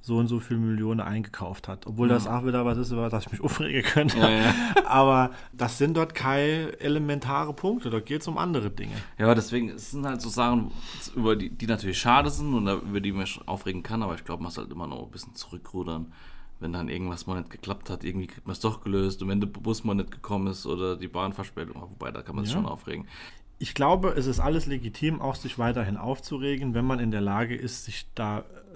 [0.00, 1.86] so und so viele Millionen eingekauft hat.
[1.86, 2.14] Obwohl ja.
[2.14, 4.18] das auch wieder was ist, über das ich mich aufregen könnte.
[4.18, 4.54] Ja, ja.
[4.86, 8.94] Aber das sind dort keine elementare Punkte, dort geht es um andere Dinge.
[9.18, 10.70] Ja, deswegen es sind halt so Sachen,
[11.14, 14.42] über die, die natürlich schade sind und über die man aufregen kann, aber ich glaube,
[14.42, 16.12] man sollte immer noch ein bisschen zurückrudern
[16.60, 19.38] wenn dann irgendwas mal nicht geklappt hat, irgendwie kriegt man es doch gelöst und wenn
[19.38, 22.66] der Bus mal nicht gekommen ist oder die Bahnverspätung, wobei da kann man sich schon
[22.66, 23.06] aufregen
[23.58, 27.56] ich glaube, es ist alles legitim, auch sich weiterhin aufzuregen, wenn man in der Lage
[27.56, 28.06] ist, sich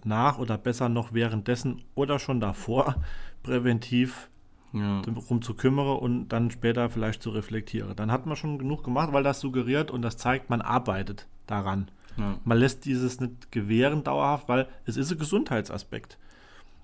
[0.02, 2.96] danach oder besser noch währenddessen oder schon davor
[3.42, 4.28] präventiv
[4.72, 5.02] ja.
[5.02, 7.94] darum zu kümmere und dann später vielleicht zu reflektieren.
[7.96, 11.90] Dann hat man schon genug gemacht, weil das suggeriert und das zeigt, man arbeitet daran.
[12.16, 12.38] Ja.
[12.44, 16.18] Man lässt dieses nicht gewähren dauerhaft, weil es ist ein Gesundheitsaspekt.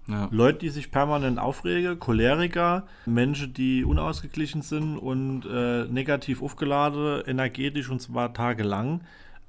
[0.07, 0.29] Ja.
[0.31, 7.91] Leute, die sich permanent aufregen, Choleriker, Menschen, die unausgeglichen sind und äh, negativ aufgeladen, energetisch
[7.91, 9.03] und zwar tagelang,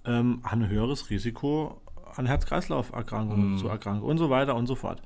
[0.06, 1.82] ähm, haben ein höheres Risiko
[2.20, 3.58] an Herz-Kreislauf-Erkrankungen mhm.
[3.58, 5.02] zu erkranken und so weiter und so fort.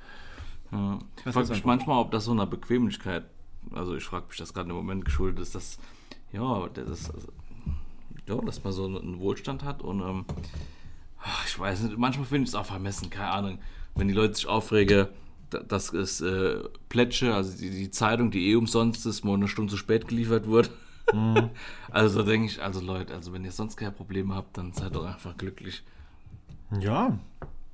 [0.72, 0.97] Ja.
[1.26, 3.24] Ich frage mich manchmal, ob das so eine Bequemlichkeit,
[3.72, 5.78] also ich frage mich das gerade im Moment geschuldet ist, dass,
[6.32, 7.28] ja, das, also,
[8.28, 10.26] ja, dass man so einen Wohlstand hat und ähm,
[11.45, 13.59] ich weiß nicht, manchmal finde ich es auch vermessen, keine Ahnung,
[13.95, 15.07] wenn die Leute sich aufregen,
[15.51, 19.70] dass es äh, Plätsche, also die, die, Zeitung, die eh umsonst ist, mal eine Stunde
[19.70, 20.70] zu spät geliefert wurde.
[21.14, 21.51] Mhm.
[21.91, 25.05] also denke ich, also Leute, also wenn ihr sonst keine Probleme habt, dann seid doch
[25.05, 25.84] einfach glücklich.
[26.80, 27.17] Ja,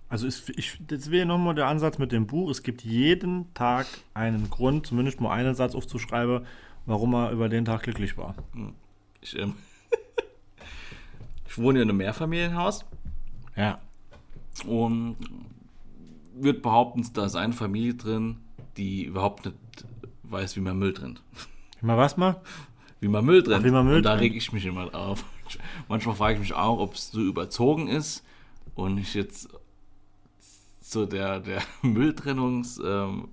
[0.09, 2.49] also ist, ich, das wäre nochmal der Ansatz mit dem Buch.
[2.49, 3.85] Es gibt jeden Tag
[4.15, 6.45] einen Grund, zumindest mal einen Satz aufzuschreiben,
[6.87, 8.35] warum er über den Tag glücklich war.
[8.53, 8.73] Hm.
[9.21, 9.53] Ich, ähm,
[11.47, 12.85] ich wohne in einem Mehrfamilienhaus.
[13.55, 13.79] Ja.
[14.65, 15.17] Und
[16.33, 18.37] würde behaupten, da ist eine Familie drin,
[18.77, 19.57] die überhaupt nicht
[20.23, 21.21] weiß, wie man Müll trennt.
[21.79, 22.41] Wie man was mal?
[22.99, 23.61] Wie man Müll trennt.
[23.61, 25.23] Ach, wie man Müll und da reg ich mich immer auf.
[25.87, 28.23] Manchmal frage ich mich auch, ob es so überzogen ist
[28.75, 29.49] und ich jetzt
[30.81, 33.29] so der, der Mülltrennungs ähm,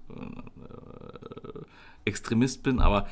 [2.05, 3.07] äh, bin, aber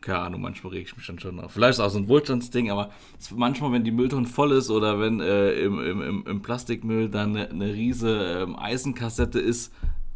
[0.00, 1.52] keine Ahnung, manchmal reg ich mich dann schon auf.
[1.52, 2.90] Vielleicht ist auch so ein Wohlstandsding, aber
[3.34, 7.50] manchmal, wenn die Mülltonne voll ist oder wenn äh, im, im, im, Plastikmüll dann eine,
[7.50, 9.72] eine riese ähm, Eisenkassette ist,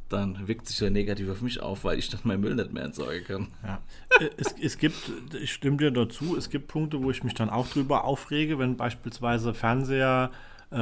[0.08, 2.84] dann wirkt sich ja negativ auf mich auf, weil ich dann meinen Müll nicht mehr
[2.84, 3.48] entsorgen kann.
[3.62, 3.82] Ja.
[4.20, 4.96] Äh, es, es gibt,
[5.40, 8.76] ich stimme dir dazu, es gibt Punkte, wo ich mich dann auch drüber aufrege, wenn
[8.76, 10.30] beispielsweise Fernseher,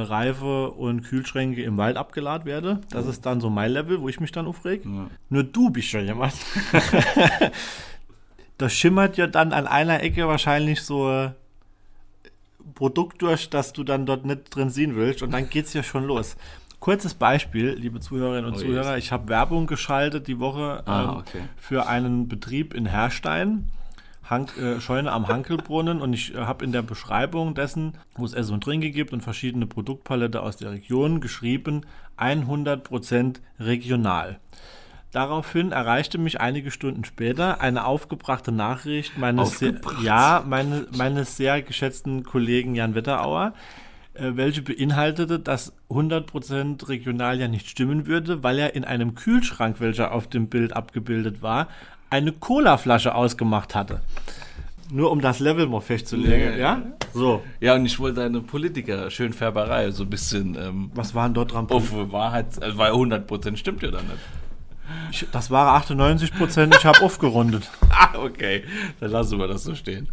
[0.01, 2.81] Reife und Kühlschränke im Wald abgeladen werde.
[2.89, 4.87] Das ist dann so mein Level, wo ich mich dann aufrege.
[4.87, 5.09] Ja.
[5.29, 6.33] Nur du bist schon jemand.
[8.57, 11.35] da schimmert ja dann an einer Ecke wahrscheinlich so ein
[12.75, 15.83] Produkt durch, das du dann dort nicht drin sehen willst und dann geht es ja
[15.83, 16.35] schon los.
[16.79, 21.09] Kurzes Beispiel, liebe Zuhörerinnen und oh, Zuhörer, ich habe Werbung geschaltet die Woche ah, ähm,
[21.17, 21.41] okay.
[21.55, 23.69] für einen Betrieb in Herstein.
[24.23, 28.33] Hank, äh, Scheune am Hankelbrunnen und ich äh, habe in der Beschreibung dessen, wo es
[28.33, 31.85] Essen und Trinke gibt und verschiedene Produktpalette aus der Region geschrieben,
[32.17, 34.39] 100% regional.
[35.11, 41.61] Daraufhin erreichte mich einige Stunden später eine aufgebrachte Nachricht meines, sehr, ja, meine, meines sehr
[41.61, 43.53] geschätzten Kollegen Jan Wetterauer,
[44.15, 49.79] äh, welche beinhaltete, dass 100% regional ja nicht stimmen würde, weil er in einem Kühlschrank,
[49.79, 51.67] welcher auf dem Bild abgebildet war,
[52.13, 54.01] eine Colaflasche ausgemacht hatte.
[54.91, 56.81] Nur um das Level mal festzulegen, Ja, ja?
[57.13, 61.33] So, Ja, und ich wollte deine Politiker schön Färberei so ein bisschen ähm, was waren
[61.33, 61.67] dort dran?
[61.69, 64.19] auf Wahrheit, also weil 100% stimmt ja dann nicht.
[65.11, 67.69] Ich, das waren 98 Prozent, ich habe aufgerundet.
[67.89, 68.63] Ah, okay,
[68.99, 70.07] dann lassen wir das so stehen.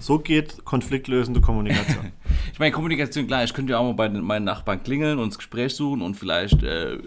[0.00, 2.12] So geht konfliktlösende Kommunikation.
[2.52, 5.28] Ich meine, Kommunikation, klar, ich könnte ja auch mal bei den, meinen Nachbarn klingeln und
[5.30, 6.98] das Gespräch suchen und vielleicht, äh,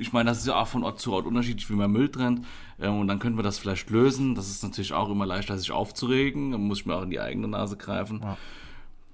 [0.00, 2.44] ich meine, das ist ja auch von Ort zu Ort unterschiedlich, wie man Müll trennt.
[2.80, 4.34] Ähm, und dann könnten wir das vielleicht lösen.
[4.34, 6.52] Das ist natürlich auch immer leichter, sich aufzuregen.
[6.52, 8.20] Dann muss ich mir auch in die eigene Nase greifen.
[8.22, 8.36] Ja.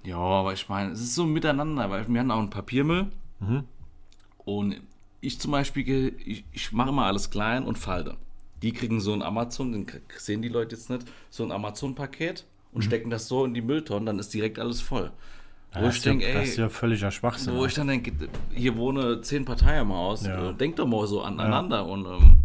[0.03, 3.07] Ja, aber ich meine, es ist so miteinander, weil wir haben auch einen Papiermüll.
[4.37, 4.81] Und
[5.19, 8.15] ich zum Beispiel, ich, ich mache immer alles klein und falte.
[8.61, 9.85] Die kriegen so ein Amazon, den
[10.17, 14.05] sehen die Leute jetzt nicht, so ein Amazon-Paket und stecken das so in die Mülltonnen,
[14.05, 15.11] dann ist direkt alles voll.
[15.73, 17.55] Wo das, ich ist ja, denke, das ist ey, ja völliger Schwachsinn.
[17.55, 18.11] wo ich dann denke,
[18.53, 20.49] hier wohne zehn Parteien im Haus, Ja.
[20.49, 22.35] äh, denkt doch mal so aneinander und ähm,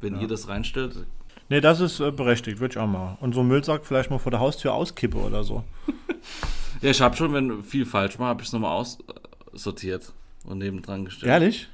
[0.00, 0.96] wenn ihr das reinstellt,
[1.48, 3.16] nee, das ist äh, berechtigt, würde ich auch machen.
[3.20, 5.64] Und so einen Müllsack vielleicht mal vor der Haustür auskippe oder so.
[6.82, 8.72] ja, ich habe schon, wenn viel falsch war, habe ich es nochmal
[9.52, 10.12] aussortiert
[10.44, 11.30] und nebendran gestellt.
[11.30, 11.68] Ehrlich?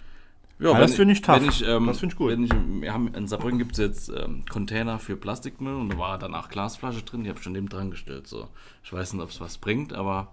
[0.58, 1.42] Ja, Ja, wenn das finde ich tough.
[1.46, 2.30] Ich, ähm, Das finde ich gut.
[2.30, 2.50] Wenn ich,
[2.80, 6.48] wir haben, in Saarbrücken gibt es jetzt ähm, Container für Plastikmüll und da war danach
[6.48, 8.26] Glasflasche drin, die habe ich schon neben dran gestellt.
[8.26, 8.48] So.
[8.82, 10.28] Ich weiß nicht, ob es was bringt, aber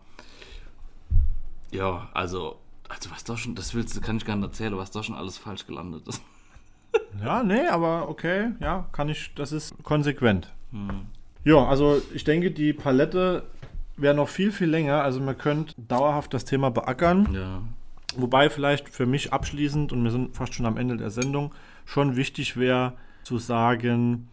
[1.72, 2.58] ja, also,
[2.90, 5.16] also was da schon, das willst du, kann ich gar nicht erzählen, was da schon
[5.16, 6.22] alles falsch gelandet ist.
[7.24, 10.52] Ja, nee, aber okay, ja, kann ich, das ist konsequent.
[11.46, 13.44] Ja, also ich denke, die Palette
[13.98, 15.02] wäre noch viel, viel länger.
[15.04, 17.34] Also man könnte dauerhaft das Thema beackern.
[17.34, 17.62] Ja.
[18.16, 21.54] Wobei vielleicht für mich abschließend, und wir sind fast schon am Ende der Sendung,
[21.86, 22.94] schon wichtig wäre
[23.24, 24.28] zu sagen,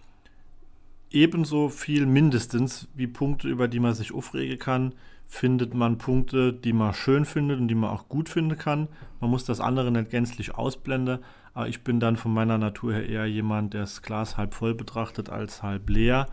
[1.11, 4.95] ebenso viel mindestens wie Punkte, über die man sich aufregen kann,
[5.31, 8.89] findet man Punkte, die man schön findet und die man auch gut finden kann.
[9.21, 11.19] Man muss das andere nicht gänzlich ausblenden,
[11.55, 14.75] aber ich bin dann von meiner Natur her eher jemand, der das Glas halb voll
[14.75, 16.27] betrachtet als halb leer.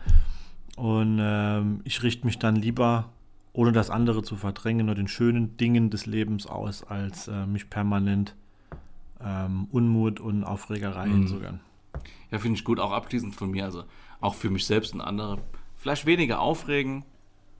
[0.76, 3.10] Und ähm, ich richte mich dann lieber,
[3.52, 7.68] ohne das andere zu verdrängen, nur den schönen Dingen des Lebens aus, als äh, mich
[7.70, 8.34] permanent
[9.22, 11.12] ähm, Unmut und Aufregerei Mhm.
[11.12, 11.60] hinzugern.
[12.30, 13.84] Ja, finde ich gut, auch abschließend von mir, also
[14.20, 15.38] auch für mich selbst und andere.
[15.76, 17.04] Vielleicht weniger aufregen,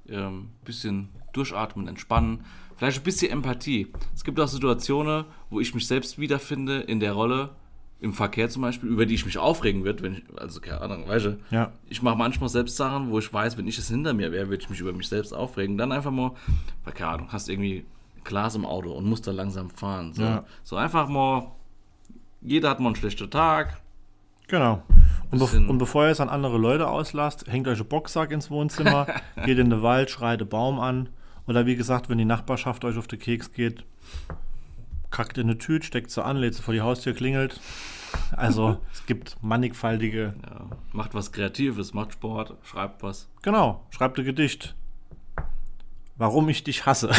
[0.09, 2.45] ähm, bisschen durchatmen, entspannen,
[2.77, 3.93] vielleicht ein bisschen Empathie.
[4.15, 7.51] Es gibt auch Situationen, wo ich mich selbst wiederfinde in der Rolle,
[7.99, 11.09] im Verkehr zum Beispiel, über die ich mich aufregen würde, wenn ich, also keine Ahnung,
[11.09, 11.73] weißt du, Ja.
[11.89, 14.63] ich mache manchmal selbst Sachen, wo ich weiß, wenn ich es hinter mir wäre, würde
[14.63, 15.79] ich mich über mich selbst aufregen.
[15.79, 16.33] Dann einfach mal,
[16.85, 17.87] weil, keine Ahnung, hast irgendwie
[18.23, 20.13] Glas im Auto und musst da langsam fahren.
[20.13, 20.45] So, Ja.
[20.63, 21.53] so einfach mal,
[22.43, 23.81] jeder hat mal einen schlechten Tag.
[24.49, 24.83] Genau.
[25.31, 28.51] Und, be und bevor ihr es an andere Leute auslasst, hängt euch einen Boxsack ins
[28.51, 29.07] Wohnzimmer,
[29.47, 31.09] geht in den Wald, schreit einen Baum an.
[31.47, 33.85] Oder wie gesagt, wenn die Nachbarschaft euch auf den Keks geht,
[35.11, 37.61] kackt in eine Tüte, steckt sie an, lädt sie vor die Haustür, klingelt.
[38.33, 40.35] Also es gibt mannigfaltige.
[40.45, 43.29] Ja, macht was Kreatives, macht Sport, schreibt was.
[43.43, 44.75] Genau, schreibt ein Gedicht.
[46.17, 47.11] Warum ich dich hasse.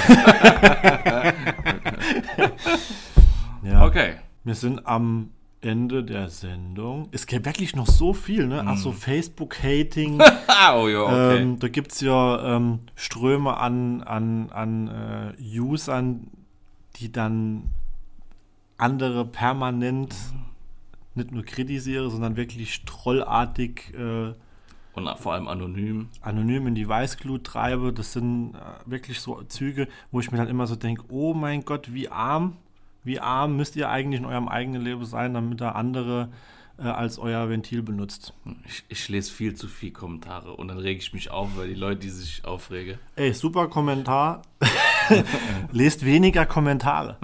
[3.63, 3.85] ja.
[3.85, 4.15] Okay.
[4.43, 5.31] Wir sind am
[5.67, 7.09] Ende der Sendung.
[7.11, 8.63] Es gibt wirklich noch so viel, ne?
[8.65, 10.21] Ach so, Facebook-Hating.
[10.59, 11.37] Ah, oh ja, okay.
[11.37, 16.31] ähm, da gibt es ja ähm, Ströme an, an, an äh, Usern,
[16.95, 17.69] die dann
[18.77, 20.15] andere permanent
[21.13, 24.33] nicht nur kritisiere, sondern wirklich trollartig äh,
[24.93, 26.09] Und vor allem anonym.
[26.21, 27.91] anonym in die Weißglut treibe.
[27.93, 28.57] Das sind äh,
[28.89, 32.57] wirklich so Züge, wo ich mir dann immer so denke, oh mein Gott, wie arm,
[33.03, 36.29] wie arm müsst ihr eigentlich in eurem eigenen Leben sein, damit ihr andere
[36.77, 38.33] äh, als euer Ventil benutzt.
[38.65, 41.73] Ich, ich lese viel zu viel Kommentare und dann rege ich mich auf, weil die
[41.73, 42.99] Leute, die sich aufregen.
[43.15, 44.43] Ey, super Kommentar.
[45.71, 47.17] Lest weniger Kommentare.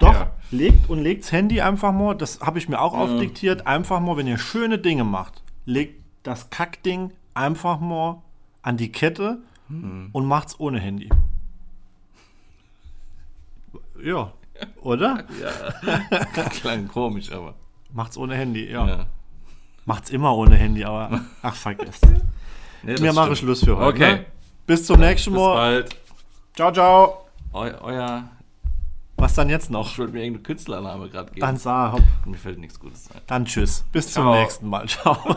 [0.00, 4.16] Doch, legt und legt's Handy einfach mal, das habe ich mir auch aufdiktiert, einfach mal,
[4.16, 8.22] wenn ihr schöne Dinge macht, legt das Kackding einfach mal
[8.62, 11.08] an die Kette und macht's ohne Handy.
[14.02, 14.32] Ja,
[14.82, 15.24] oder?
[16.60, 17.54] Klang komisch, aber.
[17.92, 18.86] Macht's ohne Handy, ja.
[18.86, 19.06] Ja.
[19.84, 22.06] Macht's immer ohne Handy, aber ach, vergesst.
[22.84, 23.38] Nee, Wir machen stimmt.
[23.38, 23.96] Schluss für heute.
[23.96, 24.12] Okay.
[24.14, 24.24] Ne?
[24.66, 25.54] Bis zum nächsten Bis Mal.
[25.54, 25.96] bald.
[26.56, 27.26] Ciao, ciao.
[27.52, 28.24] Eu, euer.
[29.18, 29.86] Was dann jetzt noch?
[29.88, 31.42] Ich wollte mir irgendeinen Künstlername gerade geben.
[31.42, 32.02] Dann sah, hopp.
[32.24, 33.20] Mir fällt nichts Gutes ein.
[33.28, 33.84] Dann tschüss.
[33.92, 34.34] Bis zum Ciao.
[34.34, 34.88] nächsten Mal.
[34.88, 35.16] Ciao.